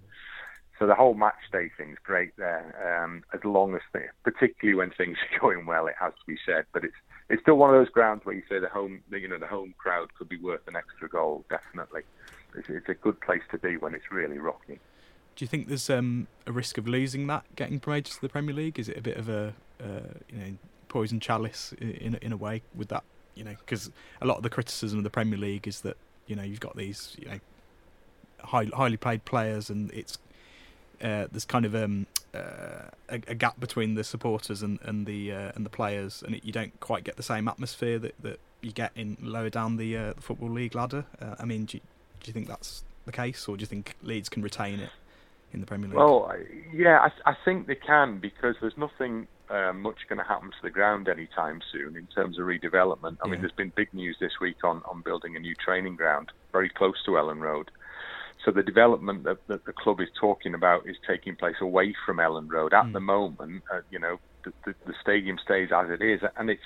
[0.79, 4.91] So the whole match day thing's great there, um, as long as, they, particularly when
[4.91, 6.65] things are going well, it has to be said.
[6.73, 6.95] But it's
[7.31, 9.75] it's still one of those grounds where you say the home, you know, the home
[9.77, 11.45] crowd could be worth an extra goal.
[11.51, 12.03] Definitely,
[12.57, 14.79] it's, it's a good place to be when it's really rocking.
[15.37, 18.55] Do you think there's um, a risk of losing that getting promoted to the Premier
[18.55, 18.79] League?
[18.79, 20.57] Is it a bit of a uh, you know
[20.89, 23.05] poison chalice in in a way with that?
[23.35, 26.35] You know, because a lot of the criticism of the Premier League is that you
[26.35, 27.39] know you've got these you know
[28.41, 30.19] high, highly paid players and it's
[31.03, 35.33] uh, there's kind of um, uh, a, a gap between the supporters and, and the
[35.33, 38.39] uh, and the players, and it, you don't quite get the same atmosphere that, that
[38.61, 41.05] you get in lower down the, uh, the football league ladder.
[41.21, 41.81] Uh, I mean, do you,
[42.21, 44.91] do you think that's the case, or do you think Leeds can retain it
[45.53, 45.97] in the Premier League?
[45.97, 46.33] Well,
[46.73, 50.63] yeah, I, I think they can because there's nothing uh, much going to happen to
[50.63, 53.17] the ground anytime soon in terms of redevelopment.
[53.25, 56.33] I mean, there's been big news this week on, on building a new training ground
[56.53, 57.71] very close to Elland Road.
[58.49, 62.17] So the development that, that the club is talking about is taking place away from
[62.17, 62.73] Elland Road.
[62.73, 62.93] At Mm.
[62.95, 66.63] the moment, uh, you know, the, the, the stadium stays as it is, and it's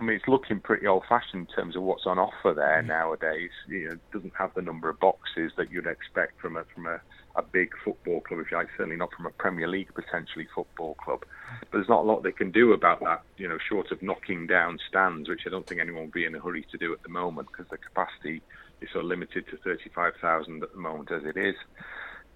[0.00, 3.50] I mean, it's looking pretty old-fashioned in terms of what's on offer there nowadays.
[3.68, 6.86] You know, it doesn't have the number of boxes that you'd expect from a from
[6.86, 7.00] a,
[7.36, 8.68] a big football club, if you like.
[8.76, 11.20] Certainly not from a Premier League potentially football club.
[11.60, 13.22] But there's not a lot they can do about that.
[13.36, 16.34] You know, short of knocking down stands, which I don't think anyone will be in
[16.34, 18.42] a hurry to do at the moment because the capacity
[18.80, 21.54] is sort of limited to 35,000 at the moment as it is.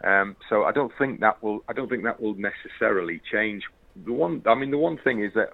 [0.02, 1.60] Um, so I don't think that will.
[1.68, 3.62] I don't think that will necessarily change.
[4.04, 5.50] The one, I mean, the one thing is that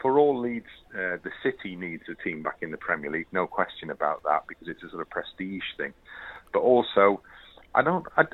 [0.00, 3.46] for all Leeds, uh, the city needs a team back in the Premier League, no
[3.46, 5.92] question about that, because it's a sort of prestige thing.
[6.52, 7.22] But also,
[7.74, 8.06] I don't.
[8.16, 8.24] I,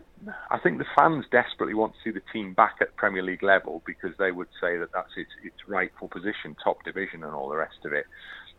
[0.50, 3.83] I think the fans desperately want to see the team back at Premier League level
[3.85, 7.57] because they would say that that's its, its rightful position, top division, and all the
[7.57, 8.07] rest of it.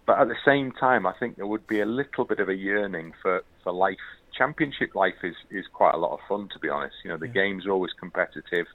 [0.06, 2.56] But at the same time, I think there would be a little bit of a
[2.56, 3.98] yearning for, for life.
[4.38, 6.96] Championship life is, is quite a lot of fun, to be honest.
[7.04, 8.66] You know, the games are always competitive.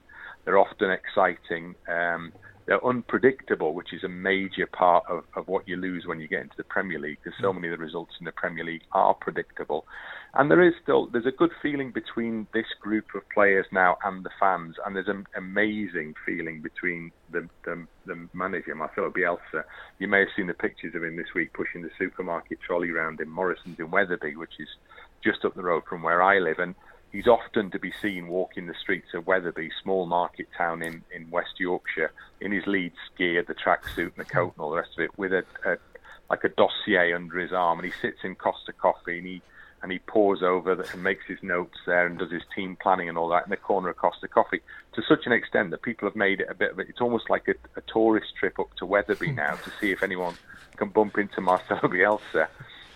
[0.45, 1.75] They're often exciting.
[1.87, 2.31] Um,
[2.69, 6.43] they're unpredictable, which is a major part of, of what you lose when you get
[6.43, 7.55] into the Premier League, because so mm.
[7.55, 9.85] many of the results in the Premier League are predictable.
[10.35, 14.23] And there is still there's a good feeling between this group of players now and
[14.23, 19.63] the fans, and there's an amazing feeling between the the, the manager Marcelo Bielsa.
[19.97, 23.19] You may have seen the pictures of him this week pushing the supermarket trolley around
[23.19, 24.69] in Morrison's in Wetherby, which is
[25.23, 26.75] just up the road from where I live, and
[27.11, 31.29] he's often to be seen walking the streets of Wetherby, small market town in, in
[31.29, 34.91] West Yorkshire, in his Leeds gear, the tracksuit and the coat and all the rest
[34.97, 35.77] of it, with a, a
[36.29, 39.41] like a dossier under his arm, and he sits in Costa Coffee and he
[39.81, 43.07] and he pores over that and makes his notes there and does his team planning
[43.07, 44.59] and all that in the corner of Costa Coffee
[44.93, 46.89] to such an extent that people have made it a bit of it.
[46.89, 50.35] It's almost like a, a tourist trip up to Wetherby now to see if anyone
[50.75, 52.47] can bump into Marcelo Bielsa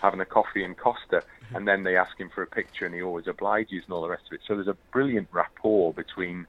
[0.04, 1.24] having a coffee in Costa,
[1.56, 4.10] and then they ask him for a picture, and he always obliges and all the
[4.10, 4.42] rest of it.
[4.46, 6.46] So there's a brilliant rapport between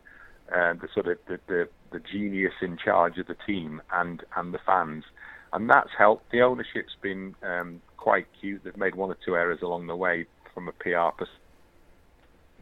[0.53, 4.53] uh, the sort of the, the, the genius in charge of the team and and
[4.53, 5.05] the fans,
[5.53, 6.31] and that's helped.
[6.33, 8.64] The ownership's been um, quite cute.
[8.64, 11.40] They've made one or two errors along the way from a PR perspective.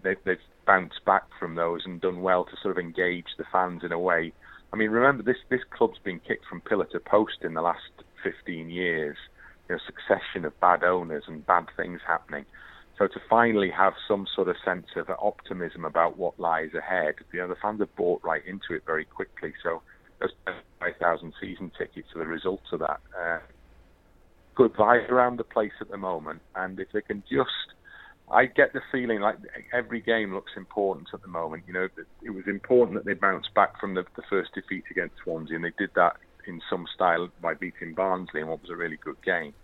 [0.02, 3.82] They've, they've bounced back from those and done well to sort of engage the fans
[3.84, 4.32] in a way.
[4.72, 7.92] I mean, remember this this club's been kicked from pillar to post in the last
[8.22, 9.16] 15 years.
[9.72, 12.44] You know, succession of bad owners and bad things happening.
[12.98, 17.40] So to finally have some sort of sense of optimism about what lies ahead, you
[17.40, 19.54] know, the fans have bought right into it very quickly.
[19.62, 19.80] So
[20.20, 20.30] those
[20.78, 23.00] 5,000 season tickets are the results of that.
[23.18, 23.38] Uh,
[24.54, 27.50] good vibe around the place at the moment, and if they can just,
[28.30, 29.36] I get the feeling like
[29.72, 31.64] every game looks important at the moment.
[31.66, 31.88] You know,
[32.22, 35.64] it was important that they bounced back from the, the first defeat against Swansea, and
[35.64, 39.20] they did that in some style by beating Barnsley in what was a really good
[39.24, 39.54] game.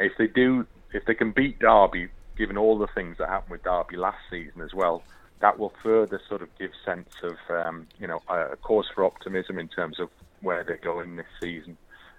[0.00, 3.62] If they do, if they can beat Derby, given all the things that happened with
[3.62, 5.02] Derby last season as well,
[5.40, 9.58] that will further sort of give sense of um, you know a cause for optimism
[9.58, 10.08] in terms of
[10.40, 11.76] where they're going this season.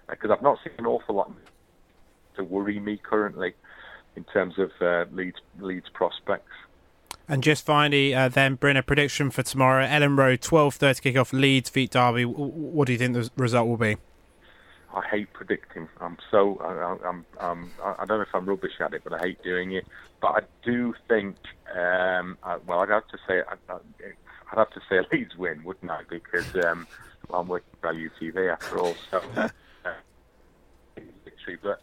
[0.08, 1.32] Because I've not seen an awful lot
[2.36, 3.54] to worry me currently
[4.14, 6.52] in terms of uh, Leeds Leeds prospects.
[7.28, 9.84] And just finally, uh, then, Bryn, a prediction for tomorrow.
[9.84, 12.24] Elland Road, 12.30 kick-off, Leeds beat Derby.
[12.24, 13.96] What do you think the result will be?
[14.94, 15.88] I hate predicting.
[16.00, 19.18] I'm so I, I'm, I'm I don't know if I'm rubbish at it, but I
[19.18, 19.84] hate doing it.
[20.20, 21.36] But I do think.
[21.74, 25.90] Um, I, well, I'd have to say I'd, I'd have to say Leeds win, wouldn't
[25.90, 26.02] I?
[26.08, 26.86] Because um,
[27.32, 29.50] I'm working for UTV after all, so uh,
[31.24, 31.58] victory.
[31.62, 31.82] But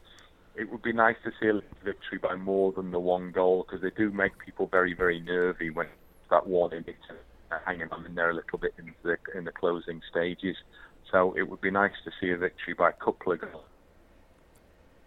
[0.56, 3.82] it would be nice to see a victory by more than the one goal because
[3.82, 5.88] they do make people very, very nervy when
[6.30, 6.96] that one in it
[7.52, 10.56] uh, hanging on in there a little bit in the in the closing stages.
[11.14, 13.64] So it would be nice to see a victory by a couple of goals.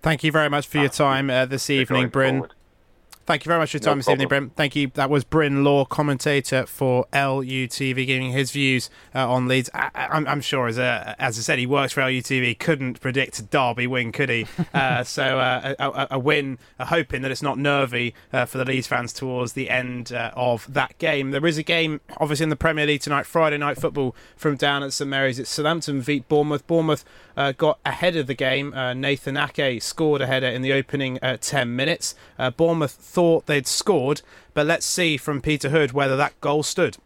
[0.03, 2.35] Thank you very much for your time uh, this evening, Bryn.
[2.37, 2.55] Forward.
[3.27, 4.29] Thank you very much for your time No this evening.
[4.29, 4.51] Bryn.
[4.51, 4.93] Thank you.
[4.95, 9.69] That was Bryn Law, commentator for LUTV, giving his views uh, on Leeds.
[9.75, 13.41] I, I'm, I'm sure, as, a, as I said, he works for LUTV, couldn't predict
[13.41, 14.47] a Derby win, could he?
[14.75, 18.59] Uh, so uh, a, a, a win, uh, hoping that it's not nervy uh, for
[18.59, 21.31] the Leeds fans towards the end uh, of that game.
[21.31, 24.83] There is a game, obviously, in the Premier League tonight, Friday night football from down
[24.83, 25.39] at St Mary's.
[25.39, 26.67] It's Southampton beat Bournemouth.
[26.67, 27.05] Bournemouth
[27.37, 28.73] uh, got ahead of the game.
[28.75, 32.15] Uh, Nathan Ake scored a header in the opening uh, 10 minutes.
[32.39, 34.21] Uh, Bournemouth thought they'd scored,
[34.53, 36.99] but let's see from Peter Hood whether that goal stood.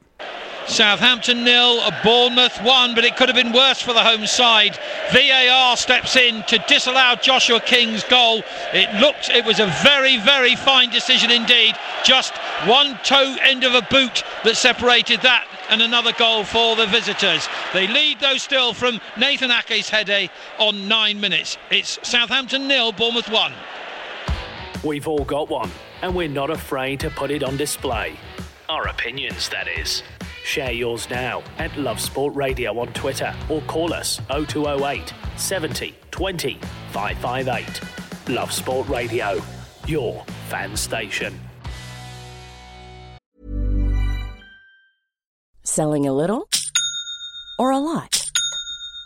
[0.67, 4.77] Southampton nil, Bournemouth one, but it could have been worse for the home side.
[5.13, 8.43] VAR steps in to disallow Joshua King's goal.
[8.75, 11.77] It looked, it was a very, very fine decision indeed.
[12.03, 16.87] Just one toe end of a boot that separated that and another goal for the
[16.87, 17.49] visitors.
[17.73, 21.57] They lead though still from Nathan Ake's header on nine minutes.
[21.71, 23.53] It's Southampton nil, Bournemouth one.
[24.83, 28.19] We've all got one, and we're not afraid to put it on display.
[28.71, 30.03] Our opinions, that is.
[30.43, 36.59] Share yours now at Love Sport Radio on Twitter or call us 0208 70 20
[36.93, 38.35] 558.
[38.35, 39.43] Love Sport Radio,
[39.87, 41.39] your fan station.
[45.63, 46.49] Selling a little
[47.59, 48.20] or a lot?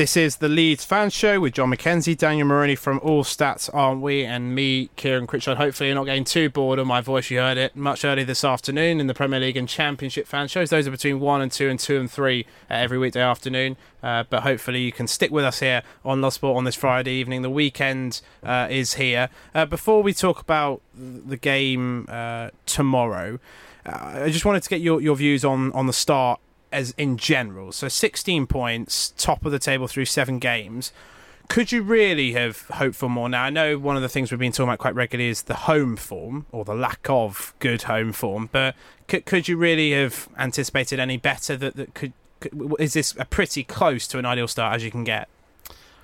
[0.00, 4.00] This is the Leeds Fan Show with John McKenzie, Daniel Maroney from All Stats, aren't
[4.00, 4.24] we?
[4.24, 5.58] And me, Kieran Critchard.
[5.58, 7.30] Hopefully, you're not getting too bored of my voice.
[7.30, 10.70] You heard it much earlier this afternoon in the Premier League and Championship fan shows.
[10.70, 13.76] Those are between 1 and 2 and 2 and 3 uh, every weekday afternoon.
[14.02, 17.12] Uh, but hopefully, you can stick with us here on Love Sport on this Friday
[17.12, 17.42] evening.
[17.42, 19.28] The weekend uh, is here.
[19.54, 23.38] Uh, before we talk about the game uh, tomorrow,
[23.84, 26.40] uh, I just wanted to get your, your views on, on the start
[26.72, 27.72] as in general.
[27.72, 30.92] So 16 points, top of the table through seven games.
[31.48, 33.28] Could you really have hoped for more?
[33.28, 35.54] Now I know one of the things we've been talking about quite regularly is the
[35.54, 38.76] home form or the lack of good home form, but
[39.08, 41.56] could, could you really have anticipated any better?
[41.56, 44.92] That that could, could is this a pretty close to an ideal start as you
[44.92, 45.28] can get?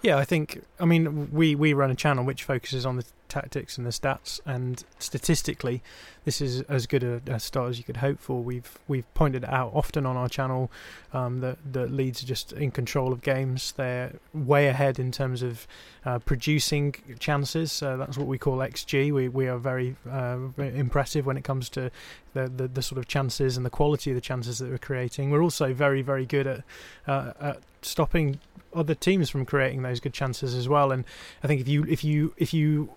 [0.06, 0.62] Yeah, I think.
[0.78, 4.38] I mean, we we run a channel which focuses on the tactics and the stats,
[4.46, 5.82] and statistically,
[6.24, 8.40] this is as good a, a start as you could hope for.
[8.40, 10.70] We've we've pointed out often on our channel
[11.12, 13.72] um, that that Leeds are just in control of games.
[13.72, 15.66] They're way ahead in terms of
[16.04, 17.82] uh, producing chances.
[17.82, 19.12] Uh, that's what we call XG.
[19.12, 21.90] We we are very, uh, impressive when it comes to
[22.32, 25.32] the, the, the sort of chances and the quality of the chances that we're creating.
[25.32, 26.62] We're also very very good at
[27.08, 28.38] uh, at stopping
[28.76, 30.92] other teams from creating those good chances as well.
[30.92, 31.04] And
[31.42, 32.90] I think if you if you if you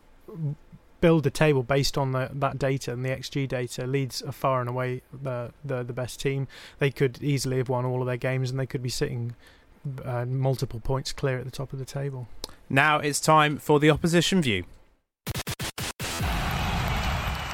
[1.01, 4.59] build a table based on the, that data and the XG data, Leeds are far
[4.59, 6.47] and away the, the the best team.
[6.79, 9.35] They could easily have won all of their games, and they could be sitting
[10.03, 12.27] uh, multiple points clear at the top of the table.
[12.69, 14.65] Now it's time for the opposition view.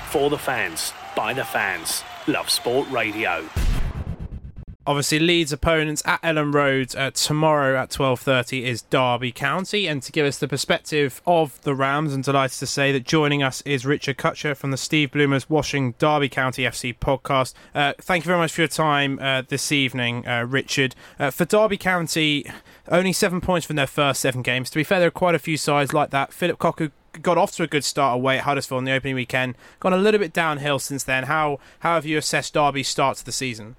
[0.09, 3.49] For the fans, by the fans, Love Sport Radio.
[4.87, 9.87] Obviously, Leeds' opponents at Elland Road uh, tomorrow at 12.30 is Derby County.
[9.87, 13.41] And to give us the perspective of the Rams, I'm delighted to say that joining
[13.41, 17.55] us is Richard Kutcher from the Steve Bloomers Watching Derby County FC podcast.
[17.73, 20.93] Uh, thank you very much for your time uh, this evening, uh, Richard.
[21.17, 22.45] Uh, for Derby County,
[22.87, 24.69] only seven points from their first seven games.
[24.69, 26.31] To be fair, there are quite a few sides like that.
[26.31, 26.91] Philip Cocu
[27.23, 29.55] got off to a good start away at Huddersfield in the opening weekend.
[29.79, 31.23] Gone a little bit downhill since then.
[31.23, 33.77] How, how have you assessed Derby's start to the season?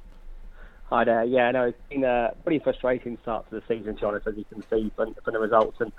[0.91, 1.25] Hi there.
[1.25, 4.37] Yeah, no, it's been a pretty frustrating start to the season, to be honest, as
[4.37, 5.79] you can see from, from the results.
[5.81, 5.91] And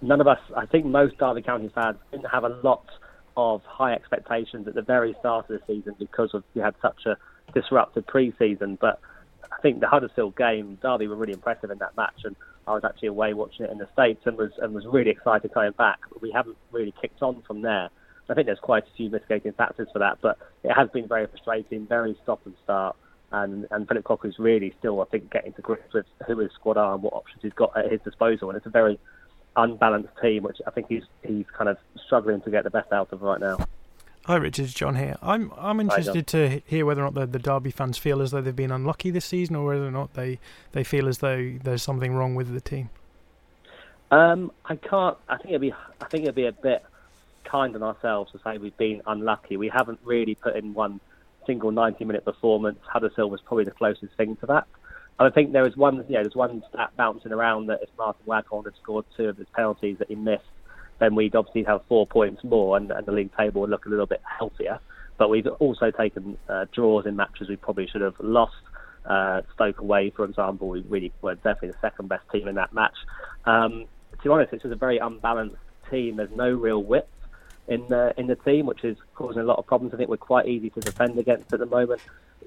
[0.00, 2.86] none of us, I think most Derby County fans didn't have a lot
[3.36, 7.04] of high expectations at the very start of the season because of we had such
[7.04, 7.18] a
[7.52, 8.78] disrupted pre-season.
[8.80, 9.00] But
[9.52, 12.34] I think the Huddersfield game, Derby were really impressive in that match, and
[12.66, 15.52] I was actually away watching it in the States and was and was really excited
[15.52, 15.98] coming back.
[16.10, 17.90] But we haven't really kicked on from there.
[18.30, 21.26] I think there's quite a few mitigating factors for that, but it has been very
[21.26, 22.96] frustrating, very stop and start
[23.32, 26.76] and and Philip is really still, I think, getting to grips with who his squad
[26.76, 28.50] are and what options he's got at his disposal.
[28.50, 28.98] And it's a very
[29.56, 33.12] unbalanced team, which I think he's he's kind of struggling to get the best out
[33.12, 33.58] of right now.
[34.26, 34.68] Hi, Richard.
[34.68, 35.16] John here.
[35.20, 38.40] I'm I'm interested to hear whether or not the, the Derby fans feel as though
[38.40, 40.38] they've been unlucky this season, or whether or not they,
[40.70, 42.90] they feel as though there's something wrong with the team.
[44.12, 45.16] Um, I can't.
[45.28, 45.72] I think it'd be.
[45.72, 46.84] I think it'd be a bit
[47.44, 49.56] kind on ourselves to say we've been unlucky.
[49.56, 51.00] We haven't really put in one
[51.46, 52.78] single 90 minute performance.
[52.86, 54.66] Huddersfield was probably the closest thing to that.
[55.18, 57.88] And I think there was one, you know, there's one stat bouncing around that if
[57.98, 60.44] Martin Waghorn had scored two of his penalties that he missed,
[60.98, 63.88] then we'd obviously have four points more and, and the league table would look a
[63.88, 64.78] little bit healthier.
[65.18, 68.54] But we've also taken uh, draws in matches we probably should have lost.
[69.04, 72.72] Uh, Stoke away, for example, we really were definitely the second best team in that
[72.72, 72.96] match.
[73.44, 75.56] Um, to be honest, it's just a very unbalanced
[75.90, 76.16] team.
[76.16, 77.08] There's no real width.
[77.68, 79.94] In the in the team, which is causing a lot of problems.
[79.94, 82.00] I think we're quite easy to defend against at the moment.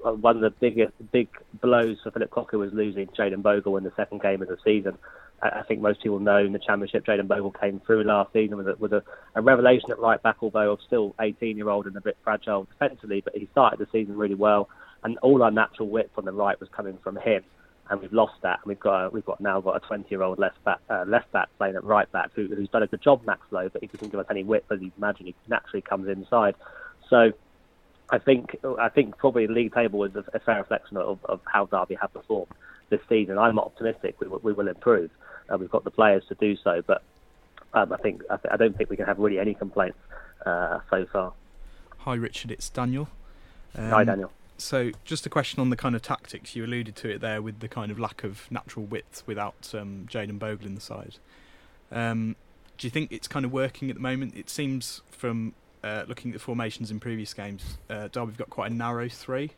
[0.04, 1.28] Uh, One of the biggest big
[1.60, 4.98] blows for Philip Cocu was losing Jayden Bogle in the second game of the season.
[5.42, 8.68] I think most people know in the Championship, Jayden Bogle came through last season with
[8.68, 9.02] a, with a,
[9.34, 13.20] a revelation at right back, although still 18 year old and a bit fragile defensively.
[13.20, 14.68] But he started the season really well,
[15.02, 17.42] and all our natural width on the right was coming from him.
[17.88, 20.22] And we've lost that, and we've got a, we've got now got a 20 year
[20.22, 23.00] old left back uh, left back playing at right back who, who's done a good
[23.02, 25.26] job, Max Lowe, but he doesn't give us any width as you imagine.
[25.26, 26.54] He naturally comes inside,
[27.08, 27.32] so.
[28.08, 31.40] I think I think probably the league table is a, a fair reflection of, of
[31.44, 32.52] how Derby have performed
[32.88, 33.36] this season.
[33.36, 35.10] I'm optimistic we, will- we will improve.
[35.52, 37.02] Uh, we've got the players to do so, but
[37.74, 39.98] um, I think I, th- I don't think we can have really any complaints
[40.46, 41.32] uh, so far.
[41.98, 42.52] Hi, Richard.
[42.52, 43.08] It's Daniel.
[43.76, 44.30] Um, Hi, Daniel.
[44.58, 46.56] So, just a question on the kind of tactics.
[46.56, 50.06] You alluded to it there with the kind of lack of natural width without um,
[50.10, 51.18] Jayden Bogle in the side.
[51.92, 52.36] Um,
[52.78, 54.34] do you think it's kind of working at the moment?
[54.34, 55.54] It seems from
[55.84, 59.08] uh, looking at the formations in previous games, uh, Derby have got quite a narrow
[59.08, 59.52] three,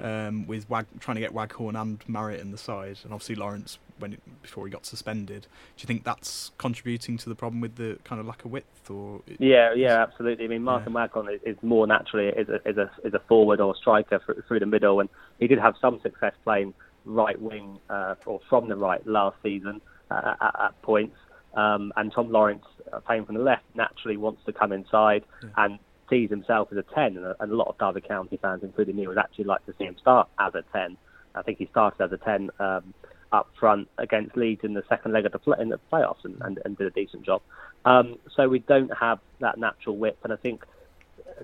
[0.00, 3.78] um, with Wag- trying to get Waghorn and Marriott in the side, and obviously Lawrence
[3.98, 5.42] when it, before he got suspended.
[5.42, 8.90] Do you think that's contributing to the problem with the kind of lack of width,
[8.90, 10.44] or Yeah, yeah, absolutely.
[10.44, 13.60] I mean, Martin Waghorn is, is more naturally is a, is a is a forward
[13.60, 16.74] or striker through, through the middle, and he did have some success playing
[17.04, 19.80] right wing uh, or from the right last season
[20.10, 21.16] uh, at, at points.
[21.54, 25.24] Um, and Tom Lawrence uh, playing from the left naturally wants to come inside
[25.56, 25.78] and
[26.08, 28.96] sees himself as a 10, and a, and a lot of Derby County fans, including
[28.96, 30.96] me, would actually like to see him start as a 10.
[31.34, 32.94] I think he started as a 10 um,
[33.32, 36.40] up front against Leeds in the second leg of the play, in the playoffs and,
[36.40, 37.42] and, and did a decent job.
[37.84, 40.64] Um, so we don't have that natural whip, and I think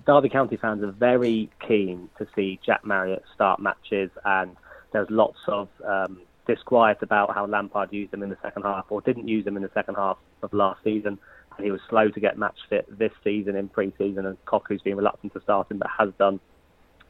[0.07, 4.57] Derby County fans are very keen to see Jack Marriott start matches, and
[4.93, 9.01] there's lots of um, disquiet about how Lampard used him in the second half or
[9.01, 11.19] didn't use him in the second half of last season.
[11.57, 14.97] And he was slow to get match fit this season in pre-season, and Cocu's been
[14.97, 16.41] reluctant to start him, but has done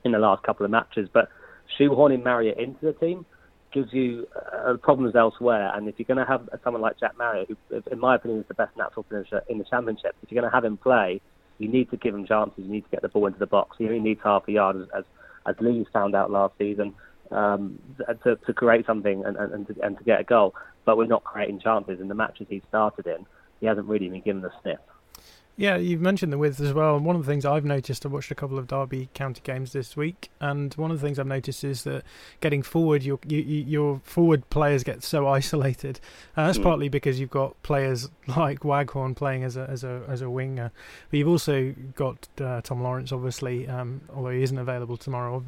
[0.05, 1.09] in the last couple of matches.
[1.13, 1.31] But
[1.79, 3.25] shoehorning Marriott into the team
[3.75, 5.71] gives you uh, problems elsewhere.
[5.75, 8.49] And if you're going to have someone like Jack Marriott, who, in my opinion, is
[8.49, 11.21] the best natural finisher in the championship, if you're going to have him play,
[11.59, 12.65] you need to give him chances.
[12.65, 13.77] You need to get the ball into the box.
[13.79, 15.05] He only needs half a yard, as as,
[15.47, 16.95] as Leeds found out last season,
[17.31, 17.79] um,
[18.23, 20.55] to, to create something and, and, and, to, and to get a goal.
[20.85, 23.27] But we're not creating chances in the matches he's started in.
[23.61, 24.79] He hasn't really been given the sniff.
[25.57, 26.97] Yeah, you've mentioned the width as well.
[26.97, 29.73] And one of the things I've noticed, I watched a couple of Derby County games
[29.73, 32.03] this week, and one of the things I've noticed is that
[32.41, 36.01] getting forward, your you, you- your forward players get so isolated.
[36.37, 36.65] And that's Mm.
[36.65, 40.73] partly because you've got players like Waghorn playing as a as a as a winger,
[41.11, 45.45] but you've also got uh, Tom Lawrence, obviously, um, although he isn't available tomorrow.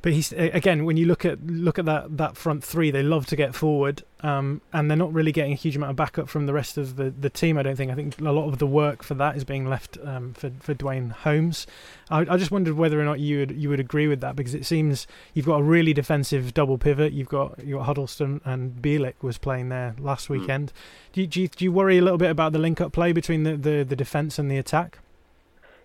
[0.00, 3.26] But he's again, when you look at look at that, that front three, they love
[3.26, 6.46] to get forward, um, and they're not really getting a huge amount of backup from
[6.46, 7.58] the rest of the, the team.
[7.58, 7.90] I don't think.
[7.90, 10.74] I think a lot of the work for that is being left um, for for
[10.74, 11.66] Duane Holmes.
[12.10, 14.54] I, I just wondered whether or not you would you would agree with that because
[14.54, 17.12] it seems you've got a really defensive double pivot.
[17.12, 20.72] You've got you got Huddleston and Bielik was playing there last weekend.
[21.12, 23.12] Do you, do you do you worry a little bit about the link up play
[23.12, 24.98] between the, the, the defence and the attack?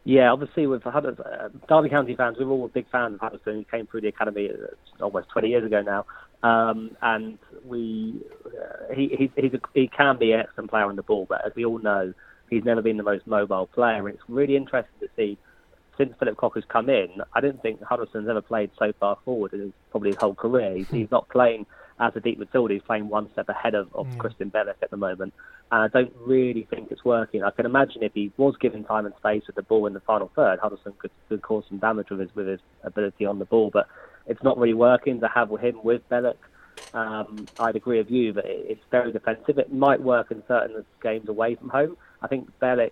[0.06, 3.60] Yeah, obviously with Hudders, uh, Derby County fans, we're all big fans of Huddleston.
[3.60, 6.06] He came through the academy uh, almost 20 years ago now,
[6.48, 11.04] um, and we uh, he he a, he can be an excellent player on the
[11.04, 12.14] ball, but as we all know,
[12.50, 14.10] he's never been the most mobile player.
[14.10, 15.38] It's really interesting to see
[15.98, 17.22] since Philip Cocu's come in.
[17.34, 20.76] I don't think Huddleston's ever played so far forward in his, probably his whole career.
[20.76, 21.66] He's, he's not playing
[22.00, 22.72] as a deep midfielder.
[22.72, 24.18] He's playing one step ahead of, of Mm.
[24.18, 25.34] Krystian Bielik at the moment
[25.74, 27.44] and I don't really think it's working.
[27.44, 30.02] I can imagine if he was given time and space with the ball in the
[30.02, 33.46] final third, Huddleston could, could cause some damage with his with his ability on the
[33.46, 33.72] ball.
[33.74, 33.88] But
[34.28, 36.38] it's not really working to have him with Bielik.
[36.94, 39.58] Um, I'd agree with you, but it's very defensive.
[39.58, 41.98] It might work in certain games away from home.
[42.22, 42.92] I think Bielik,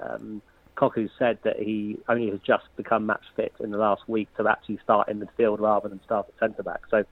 [0.00, 0.40] um,
[0.76, 4.46] Cocu said that he only has just become match fit in the last week to
[4.46, 6.82] actually start in midfield rather than start at centre back.
[6.92, 7.02] So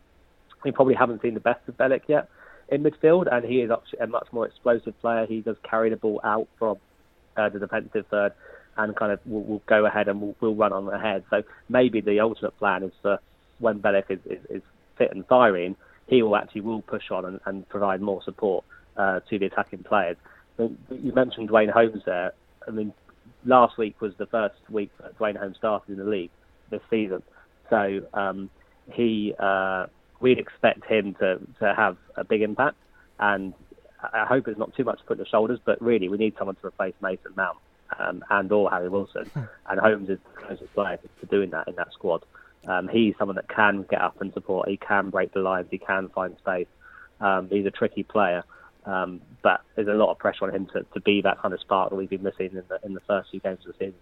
[0.65, 2.29] we probably haven't seen the best of Bielik yet
[2.69, 5.27] in midfield, and he is a much more explosive player.
[5.27, 6.77] He does carry the ball out from
[7.37, 8.33] uh, the defensive third
[8.77, 11.25] and kind of will, will go ahead and will, will run on ahead.
[11.31, 13.19] So maybe the ultimate plan is for
[13.59, 14.63] when Bielik is, is, is
[14.97, 18.65] fit and firing, he will actually will push on and, and provide more support
[18.97, 20.17] uh, to the attacking players.
[20.59, 22.33] You mentioned Duane Holmes there.
[22.67, 22.93] I mean,
[23.45, 26.31] last week was the first week that Duane Holmes started in the league
[26.71, 27.23] this season.
[27.71, 28.51] So um,
[28.93, 29.87] he, uh,
[30.21, 32.77] we'd expect him to, to have a big impact.
[33.19, 33.55] And
[34.01, 36.35] I hope it's not too much to put on the shoulders, but really we need
[36.39, 37.59] someone to replace Mason Mount
[37.99, 39.31] um, and or Harry Wilson.
[39.69, 42.25] and Holmes is the closest player to, to doing that in that squad.
[42.67, 44.69] Um, he's someone that can get up and support.
[44.69, 45.69] He can break the lines.
[45.71, 46.67] He can find space.
[47.21, 48.45] Um, he's a tricky player.
[48.85, 51.61] Um, but there's a lot of pressure on him to, to be that kind of
[51.61, 53.95] spark that we've been missing in the in the first few games of the season.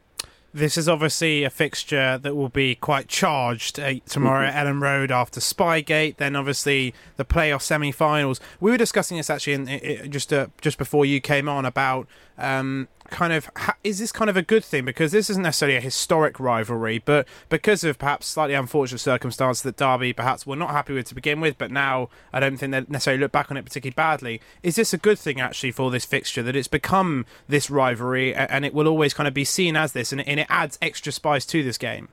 [0.57, 5.11] This is obviously a fixture that will be quite charged uh, tomorrow at Elland Road
[5.11, 6.17] after Spygate.
[6.17, 8.41] Then obviously the playoff semi-finals.
[8.59, 12.09] We were discussing this actually in, in, just uh, just before you came on about
[12.39, 13.49] um, kind of
[13.85, 17.27] is this kind of a good thing because this isn't necessarily a historic rivalry, but
[17.49, 21.41] because of perhaps slightly unfortunate circumstances that Derby perhaps were not happy with to begin
[21.41, 24.41] with, but now I don't think they necessarily look back on it particularly badly.
[24.63, 28.65] Is this a good thing actually for this fixture that it's become this rivalry and
[28.65, 31.63] it will always kind of be seen as this, and it adds extra spice to
[31.63, 32.09] this game?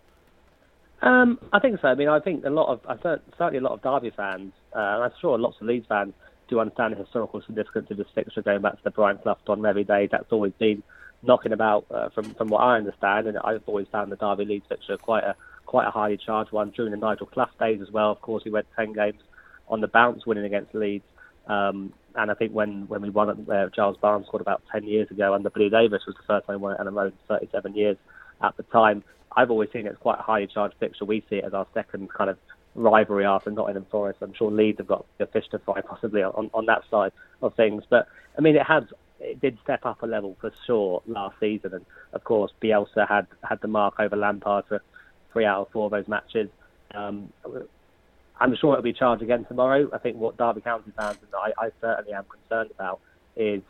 [1.01, 1.89] Um, I think so.
[1.89, 2.99] I mean, I think a lot of
[3.37, 6.13] certainly a lot of Derby fans, uh, and I'm sure lots of Leeds fans
[6.53, 9.59] do understand the historical significance of this fixture going back to the Brian Clough Don
[9.59, 10.09] Revie days.
[10.11, 10.83] That's always been
[11.23, 14.65] knocking about uh, from from what I understand, and I've always found the Derby Leeds
[14.69, 15.35] fixture quite a
[15.65, 18.11] quite a highly charged one during the Nigel Clough days as well.
[18.11, 19.21] Of course, we went ten games
[19.67, 21.05] on the bounce, winning against Leeds.
[21.47, 24.83] Um, and I think when, when we won it, uh, Giles Barnes scored about 10
[24.85, 27.17] years ago under Blue Davis was the first time we won it and Road in
[27.27, 27.97] 37 years
[28.41, 29.03] at the time.
[29.35, 31.05] I've always seen it as quite a highly charged fixture.
[31.05, 32.37] We see it as our second kind of
[32.75, 34.19] rivalry after Nottingham Forest.
[34.21, 37.11] I'm sure Leeds have got a fish to fry possibly on, on that side
[37.41, 37.83] of things.
[37.89, 38.07] But
[38.37, 38.83] I mean, it has
[39.19, 43.27] it did step up a level for sure last season, and of course Bielsa had
[43.47, 44.81] had the mark over Lampard for
[45.31, 46.49] three out of four of those matches.
[46.93, 47.31] Um,
[48.39, 49.89] I'm sure it'll be charged again tomorrow.
[49.93, 52.99] I think what Derby County fans and I, I certainly am concerned about
[53.35, 53.61] is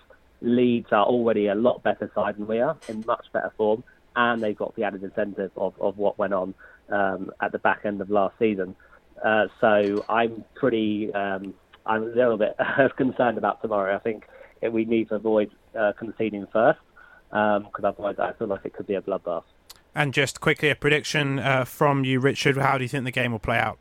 [0.42, 3.84] Leeds are already a lot better side than we are, in much better form,
[4.16, 6.54] and they've got the added incentive of, of what went on
[6.90, 8.76] um, at the back end of last season.
[9.24, 11.54] Uh, so I'm pretty, um,
[11.86, 12.56] I'm a little bit
[12.98, 13.96] concerned about tomorrow.
[13.96, 14.26] I think
[14.62, 16.80] we need to avoid uh, conceding first,
[17.30, 19.44] because um, otherwise I feel like it could be a bloodbath.
[19.96, 22.58] And just quickly, a prediction uh, from you, Richard.
[22.58, 23.78] How do you think the game will play out?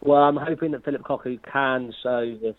[0.00, 2.56] Well, I'm hoping that Philip Cocu can show this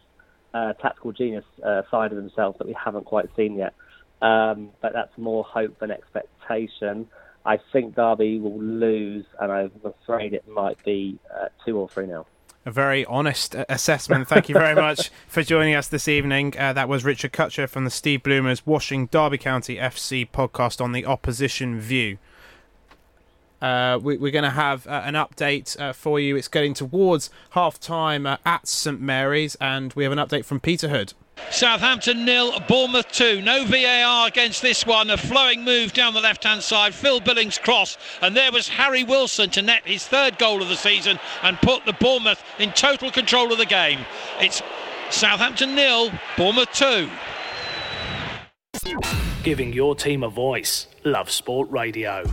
[0.54, 3.74] uh, tactical genius uh, side of himself that we haven't quite seen yet.
[4.22, 7.08] Um, but that's more hope than expectation.
[7.46, 12.08] I think Derby will lose, and I'm afraid it might be uh, two or three
[12.08, 12.26] now.
[12.66, 14.30] A very honest uh, assessment.
[14.30, 16.54] Thank you very much for joining us this evening.
[16.58, 20.94] Uh, that was Richard Cutcher from the Steve Bloomers Watching Derby County FC podcast on
[20.94, 22.18] the opposition view.
[23.62, 26.36] Uh, we, are going to have uh, an update uh, for you.
[26.36, 30.60] It's getting towards half time uh, at St Mary's, and we have an update from
[30.60, 31.14] Peterhood.
[31.52, 33.42] Southampton nil, Bournemouth two.
[33.42, 35.10] No VAR against this one.
[35.10, 36.94] A flowing move down the left-hand side.
[36.94, 40.76] Phil Billing's cross, and there was Harry Wilson to net his third goal of the
[40.76, 44.00] season and put the Bournemouth in total control of the game.
[44.40, 44.62] It's
[45.12, 47.10] Southampton nil, Bournemouth two.
[49.44, 50.88] Giving your team a voice.
[51.04, 52.24] Love Sport Radio.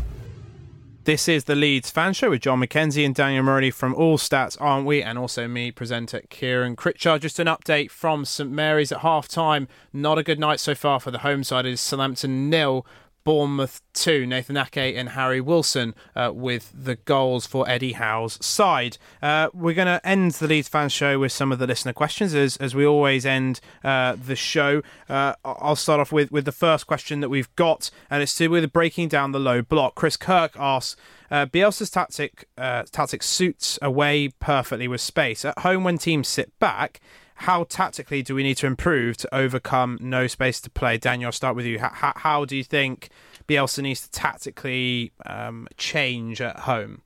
[1.04, 4.58] This is the Leeds Fan Show with John McKenzie and Daniel Murray from All Stats,
[4.60, 5.02] aren't we?
[5.02, 7.22] And also me, presenter Kieran Critchard.
[7.22, 9.66] Just an update from St Mary's at half time.
[9.94, 11.64] Not a good night so far for the home side.
[11.64, 12.84] It is Southampton nil,
[13.24, 14.26] Bournemouth 2.
[14.26, 18.98] Nathan Ake and Harry Wilson uh, with the goals for Eddie Howe's side.
[19.22, 22.34] Uh, we're going to end the Leeds Fans Show with some of the listener questions,
[22.34, 24.82] as, as we always end uh, the show.
[25.08, 28.44] Uh, I'll start off with, with the first question that we've got, and it's to
[28.44, 29.94] do with breaking down the low block.
[29.94, 30.96] Chris Kirk asks,
[31.30, 35.44] uh, Bielsa's tactic uh, tactic suits away perfectly with space.
[35.44, 37.00] At home, when teams sit back,
[37.40, 40.98] how tactically do we need to improve to overcome no space to play?
[40.98, 41.78] Daniel, I'll start with you.
[41.78, 43.08] How, how do you think
[43.48, 47.00] Bielsa needs to tactically um, change at home?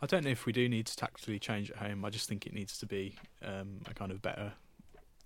[0.00, 2.04] I don't know if we do need to tactically change at home.
[2.04, 4.52] I just think it needs to be um, a kind of better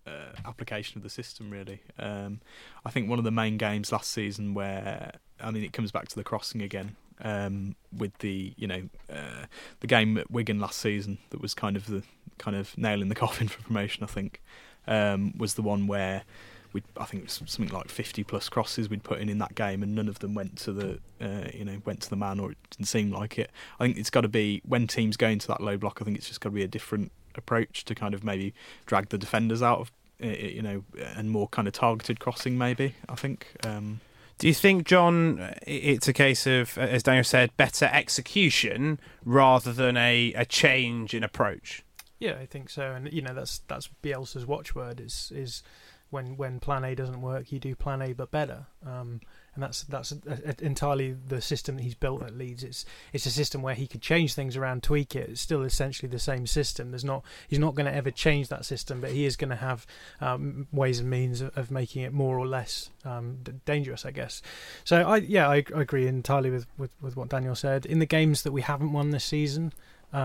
[0.07, 1.83] uh, application of the system, really.
[1.99, 2.41] Um,
[2.87, 5.13] I think one of the main games last season where,
[5.43, 6.97] I mean, it comes back to the crossing again.
[7.25, 9.47] Um, with the you know uh,
[9.79, 12.03] the game at Wigan last season that was kind of the
[12.39, 14.03] kind of nail in the coffin for promotion.
[14.03, 14.43] I think
[14.87, 16.25] um, was the one where
[16.73, 19.55] we I think it was something like 50 plus crosses we'd put in in that
[19.55, 22.41] game, and none of them went to the uh, you know went to the man,
[22.41, 23.51] or it didn't seem like it.
[23.79, 25.99] I think it's got to be when teams go into that low block.
[26.01, 28.55] I think it's just got to be a different approach to kind of maybe
[28.87, 29.93] drag the defenders out of
[30.23, 30.85] uh, you know
[31.17, 32.59] and more kind of targeted crossing.
[32.59, 33.47] Maybe I think.
[33.65, 34.01] Um,
[34.43, 39.97] do you think, John, it's a case of, as Daniel said, better execution rather than
[39.97, 41.85] a, a change in approach?
[42.19, 45.63] Yeah, I think so, and you know that's that's Bielsa's watchword is is
[46.11, 48.67] when when Plan A doesn't work, you do Plan A but better.
[48.85, 49.21] Um,
[49.55, 52.65] and that's that's a, a, entirely the system that he's built at Leeds.
[52.65, 55.31] It's it's a system where he could change things around, tweak it.
[55.31, 56.91] It's still essentially the same system.
[56.91, 59.57] There's not he's not going to ever change that system, but he is going to
[59.57, 59.87] have
[60.21, 64.41] um, ways and means of, of, making it more or less um, dangerous, I guess.
[64.85, 67.85] So I yeah I, I agree entirely with, with, with what Daniel said.
[67.85, 69.73] In the games that we haven't won this season,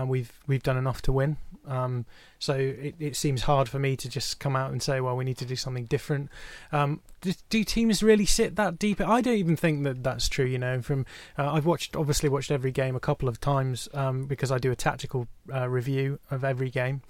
[0.06, 1.36] we've we've done enough to win.
[1.66, 2.06] Um,
[2.38, 5.24] so it, it seems hard for me to just come out and say, well, we
[5.24, 6.30] need to do something different.
[6.72, 9.00] Um, do, do teams really sit that deep?
[9.00, 10.46] I don't even think that that's true.
[10.46, 11.04] You know, from
[11.38, 14.70] uh, I've watched obviously watched every game a couple of times um, because I do
[14.70, 17.02] a tactical uh, review of every game,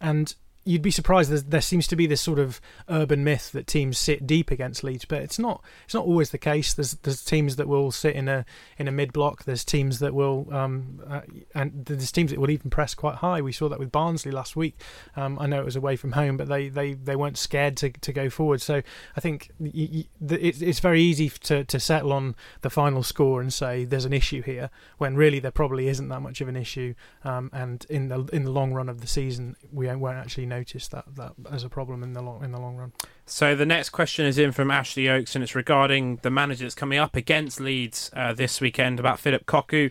[0.00, 0.34] and
[0.68, 1.30] you'd be surprised.
[1.30, 4.84] There's, there seems to be this sort of urban myth that teams sit deep against
[4.84, 5.62] Leeds, but it's not.
[5.84, 6.74] It's not always the case.
[6.74, 8.44] There's there's teams that will sit in a
[8.76, 9.44] in a mid block.
[9.44, 11.22] There's teams that will um, uh,
[11.54, 13.40] and there's teams that will even press quite high.
[13.40, 14.78] We saw that with Barnsley last week.
[15.16, 17.90] Um, I know it was away from home, but they, they, they weren't scared to,
[17.90, 18.60] to go forward.
[18.60, 18.82] So
[19.16, 23.84] I think it's it's very easy to to settle on the final score and say
[23.84, 26.94] there's an issue here when really there probably isn't that much of an issue.
[27.24, 30.88] Um, and in the in the long run of the season, we won't actually notice
[30.88, 32.92] that, that as a problem in the long in the long run.
[33.26, 36.74] So the next question is in from Ashley Oakes, and it's regarding the manager that's
[36.74, 39.90] coming up against Leeds uh, this weekend about Philip Cocu.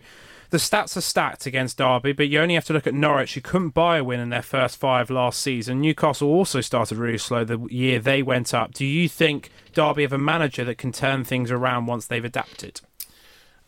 [0.50, 3.42] The stats are stacked against Derby, but you only have to look at Norwich, who
[3.42, 5.82] couldn't buy a win in their first five last season.
[5.82, 8.72] Newcastle also started really slow the year they went up.
[8.72, 12.80] Do you think Derby have a manager that can turn things around once they've adapted?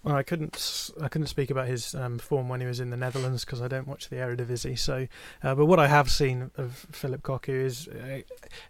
[0.03, 2.97] Well, I couldn't I couldn't speak about his um, form when he was in the
[2.97, 4.79] Netherlands because I don't watch the Eredivisie.
[4.79, 5.07] So,
[5.43, 8.21] uh, but what I have seen of Philip Cocu is, uh,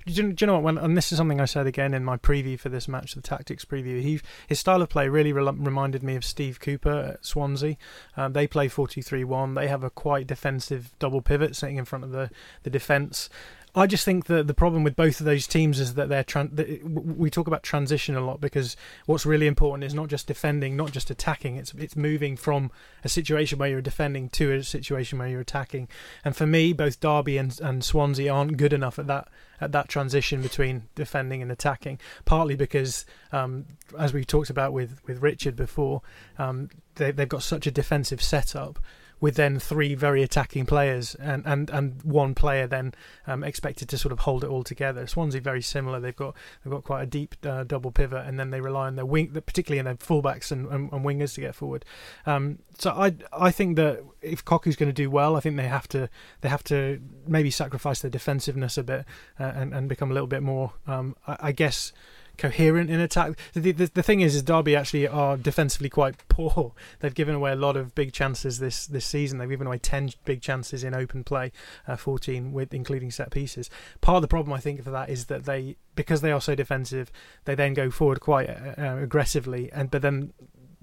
[0.06, 0.64] do, you, do, you, know what?
[0.64, 3.22] When, and this is something I said again in my preview for this match, the
[3.22, 4.02] tactics preview.
[4.02, 7.76] He his style of play really re- reminded me of Steve Cooper at Swansea.
[8.16, 9.54] Um, they play 4-2-3-1.
[9.54, 12.30] They have a quite defensive double pivot sitting in front of the
[12.64, 13.30] the defence.
[13.74, 16.56] I just think that the problem with both of those teams is that they're tran-
[16.56, 20.76] that we talk about transition a lot because what's really important is not just defending,
[20.76, 21.56] not just attacking.
[21.56, 22.72] It's it's moving from
[23.04, 25.88] a situation where you're defending to a situation where you're attacking.
[26.24, 29.28] And for me, both Derby and, and Swansea aren't good enough at that
[29.60, 32.00] at that transition between defending and attacking.
[32.24, 33.66] Partly because, um,
[33.98, 36.02] as we talked about with with Richard before,
[36.38, 38.80] um, they, they've got such a defensive setup
[39.20, 42.94] with then three very attacking players and, and, and one player then
[43.26, 45.06] um, expected to sort of hold it all together.
[45.06, 46.00] Swansea very similar.
[46.00, 48.96] They've got they've got quite a deep uh, double pivot, and then they rely on
[48.96, 51.84] their wing, particularly in their fullbacks and, and, and wingers to get forward.
[52.26, 55.68] Um, so I I think that if Cocu's going to do well, I think they
[55.68, 56.08] have to
[56.40, 59.04] they have to maybe sacrifice their defensiveness a bit
[59.38, 60.72] uh, and and become a little bit more.
[60.86, 61.92] Um, I, I guess
[62.40, 63.38] coherent in attack.
[63.52, 66.72] The, the, the thing is, is Derby actually are defensively quite poor.
[67.00, 69.38] They've given away a lot of big chances this this season.
[69.38, 71.52] They've given away ten big chances in open play,
[71.86, 73.68] uh, fourteen with including set pieces.
[74.00, 76.54] Part of the problem I think for that is that they because they are so
[76.54, 77.12] defensive,
[77.44, 80.32] they then go forward quite uh, uh aggressively, and but then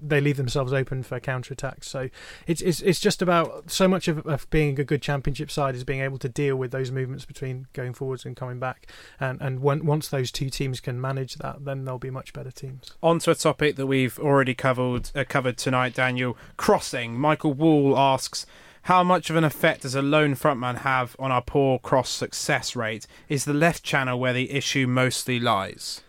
[0.00, 1.88] they leave themselves open for counter attacks.
[1.88, 2.08] So
[2.46, 5.84] it's it's it's just about so much of, of, being a good championship side is
[5.84, 8.90] being able to deal with those movements between going forwards and coming back.
[9.18, 12.50] And and when, once those two teams can manage that, then they'll be much better
[12.50, 12.92] teams.
[13.02, 16.36] On to a topic that we've already covered uh, covered tonight, Daniel.
[16.56, 17.18] Crossing.
[17.18, 18.46] Michael Wall asks.
[18.82, 22.74] How much of an effect does a lone frontman have on our poor cross success
[22.74, 23.06] rate?
[23.28, 26.00] Is the left channel where the issue mostly lies?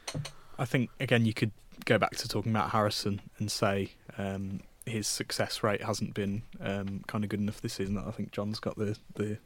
[0.57, 1.51] I think again you could
[1.85, 7.03] go back to talking about Harrison and say um, his success rate hasn't been um,
[7.07, 7.97] kind of good enough this season.
[7.97, 9.37] I think John's got the the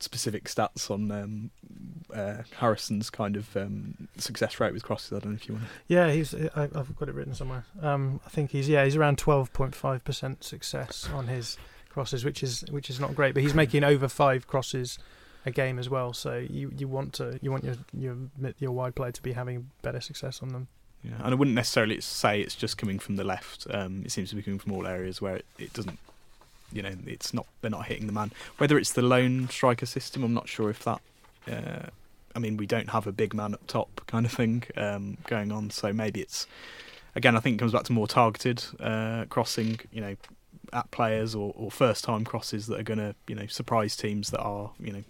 [0.00, 1.50] specific stats on um,
[2.14, 5.12] uh, Harrison's kind of um, success rate with crosses.
[5.12, 5.66] I don't know if you want.
[5.66, 5.70] to...
[5.88, 6.34] Yeah, he's.
[6.34, 7.64] I, have got it written somewhere.
[7.82, 8.68] Um, I think he's.
[8.68, 11.56] Yeah, he's around twelve point five percent success on his
[11.88, 13.34] crosses, which is which is not great.
[13.34, 14.98] But he's making over five crosses
[15.46, 16.12] a game as well.
[16.12, 18.16] So you, you want to you want your your
[18.58, 20.68] your wide player to be having better success on them.
[21.02, 23.66] Yeah, and I wouldn't necessarily say it's just coming from the left.
[23.70, 25.98] Um, it seems to be coming from all areas where it, it doesn't,
[26.72, 28.32] you know, it's not they're not hitting the man.
[28.58, 31.00] Whether it's the lone striker system, I'm not sure if that.
[31.46, 31.90] Uh,
[32.34, 35.50] I mean, we don't have a big man up top kind of thing um, going
[35.52, 36.46] on, so maybe it's
[37.14, 37.36] again.
[37.36, 39.80] I think it comes back to more targeted uh, crossing.
[39.92, 40.16] You know,
[40.72, 44.30] at players or, or first time crosses that are going to you know surprise teams
[44.30, 45.04] that are you know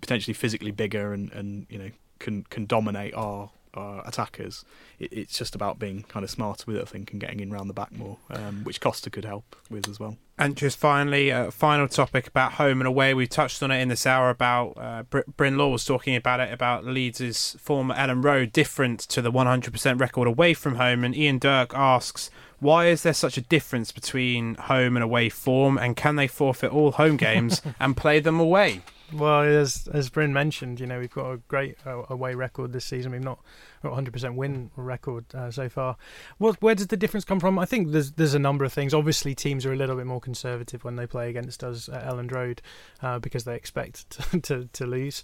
[0.00, 4.64] potentially physically bigger and, and you know can can dominate our our attackers.
[4.98, 7.52] It, it's just about being kind of smarter with it, I think, and getting in
[7.52, 10.16] around the back more, um, which Costa could help with as well.
[10.38, 13.14] And just finally, a uh, final topic about home and away.
[13.14, 16.40] We touched on it in this hour about uh, Br- Bryn Law was talking about
[16.40, 21.04] it about Leeds' former Elland Road, different to the 100% record away from home.
[21.04, 25.76] And Ian Dirk asks, why is there such a difference between home and away form,
[25.76, 28.82] and can they forfeit all home games and play them away?
[29.12, 32.84] Well, as as Bryn mentioned, you know we've got a great uh, away record this
[32.84, 33.12] season.
[33.12, 33.38] We've not
[33.82, 35.96] got a 100% win record uh, so far.
[36.38, 37.58] Well, where does the difference come from?
[37.58, 38.92] I think there's there's a number of things.
[38.92, 42.32] Obviously, teams are a little bit more conservative when they play against us at Elland
[42.32, 42.62] Road
[43.00, 45.22] uh, because they expect to, to, to lose.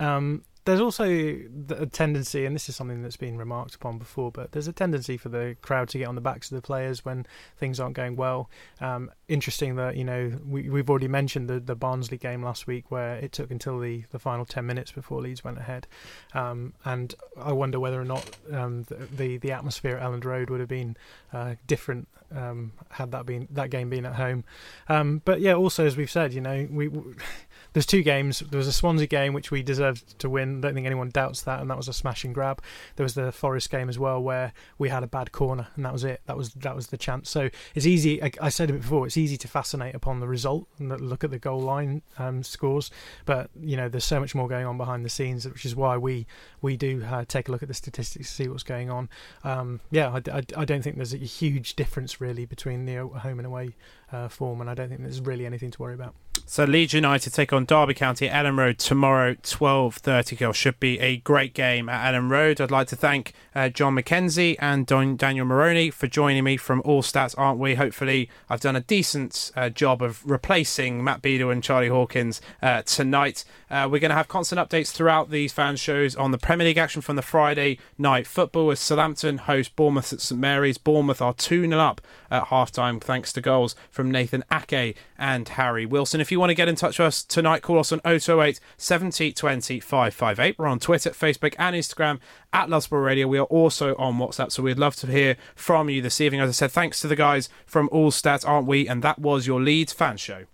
[0.00, 4.52] Um, there's also a tendency, and this is something that's been remarked upon before, but
[4.52, 7.26] there's a tendency for the crowd to get on the backs of the players when
[7.56, 8.50] things aren't going well.
[8.80, 12.90] Um, interesting that you know we, we've already mentioned the, the Barnsley game last week
[12.90, 15.86] where it took until the, the final ten minutes before Leeds went ahead,
[16.34, 20.50] um, and I wonder whether or not um, the, the, the atmosphere at Elland Road
[20.50, 20.96] would have been
[21.32, 24.44] uh, different um, had that been that game been at home.
[24.88, 26.90] Um, but yeah, also as we've said, you know we
[27.72, 28.40] there's two games.
[28.40, 30.49] There was a Swansea game which we deserved to win.
[30.58, 32.62] I don't think anyone doubts that, and that was a smash and grab.
[32.96, 35.92] There was the Forest game as well where we had a bad corner, and that
[35.92, 36.20] was it.
[36.26, 37.30] That was that was the chance.
[37.30, 38.22] So it's easy.
[38.22, 39.06] I, I said it before.
[39.06, 42.90] It's easy to fascinate upon the result and look at the goal line um, scores,
[43.24, 45.96] but you know there's so much more going on behind the scenes, which is why
[45.96, 46.26] we
[46.62, 49.08] we do uh, take a look at the statistics to see what's going on.
[49.44, 53.38] Um, yeah, I, I, I, don't think there's a huge difference really between the home
[53.38, 53.74] and away
[54.12, 56.14] uh, form, and I don't think there's really anything to worry about.
[56.46, 60.34] So Leeds United take on Derby County at Elland Road tomorrow, twelve thirty.
[60.34, 62.60] Kill should be a great game at Elland Road.
[62.60, 66.82] I'd like to thank uh, John McKenzie and Don, Daniel Moroni for joining me from
[66.84, 67.76] All Stats, aren't we?
[67.76, 72.82] Hopefully, I've done a decent uh, job of replacing Matt Beadle and Charlie Hawkins uh,
[72.82, 73.44] tonight.
[73.70, 76.78] Uh, we're going to have constant updates throughout these fan shows on the Premier League
[76.78, 80.76] action from the Friday night football as Southampton host Bournemouth at St Mary's.
[80.76, 82.00] Bournemouth are 2 0 up
[82.30, 86.20] at half time thanks to goals from Nathan Ake and Harry Wilson.
[86.20, 89.32] If you want to get in touch with us tonight, call us on 028 70
[89.32, 90.58] 20 558.
[90.58, 92.18] We're on Twitter, Facebook, and Instagram
[92.52, 93.28] at Love Sport Radio.
[93.28, 96.40] We are also on WhatsApp, so we'd love to hear from you this evening.
[96.40, 98.88] As I said, thanks to the guys from All Stats, aren't we?
[98.88, 100.46] And that was your Leeds fan show.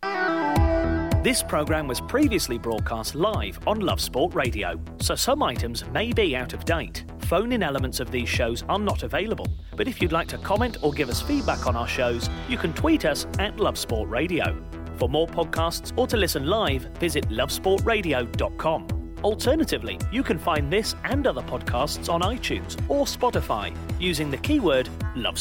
[1.27, 6.37] This programme was previously broadcast live on Love Sport Radio, so some items may be
[6.37, 7.05] out of date.
[7.22, 10.77] Phone in elements of these shows are not available, but if you'd like to comment
[10.83, 14.57] or give us feedback on our shows, you can tweet us at Love Sport Radio.
[14.99, 19.16] For more podcasts or to listen live, visit lovesportradio.com.
[19.24, 24.89] Alternatively, you can find this and other podcasts on iTunes or Spotify using the keyword
[25.16, 25.41] Love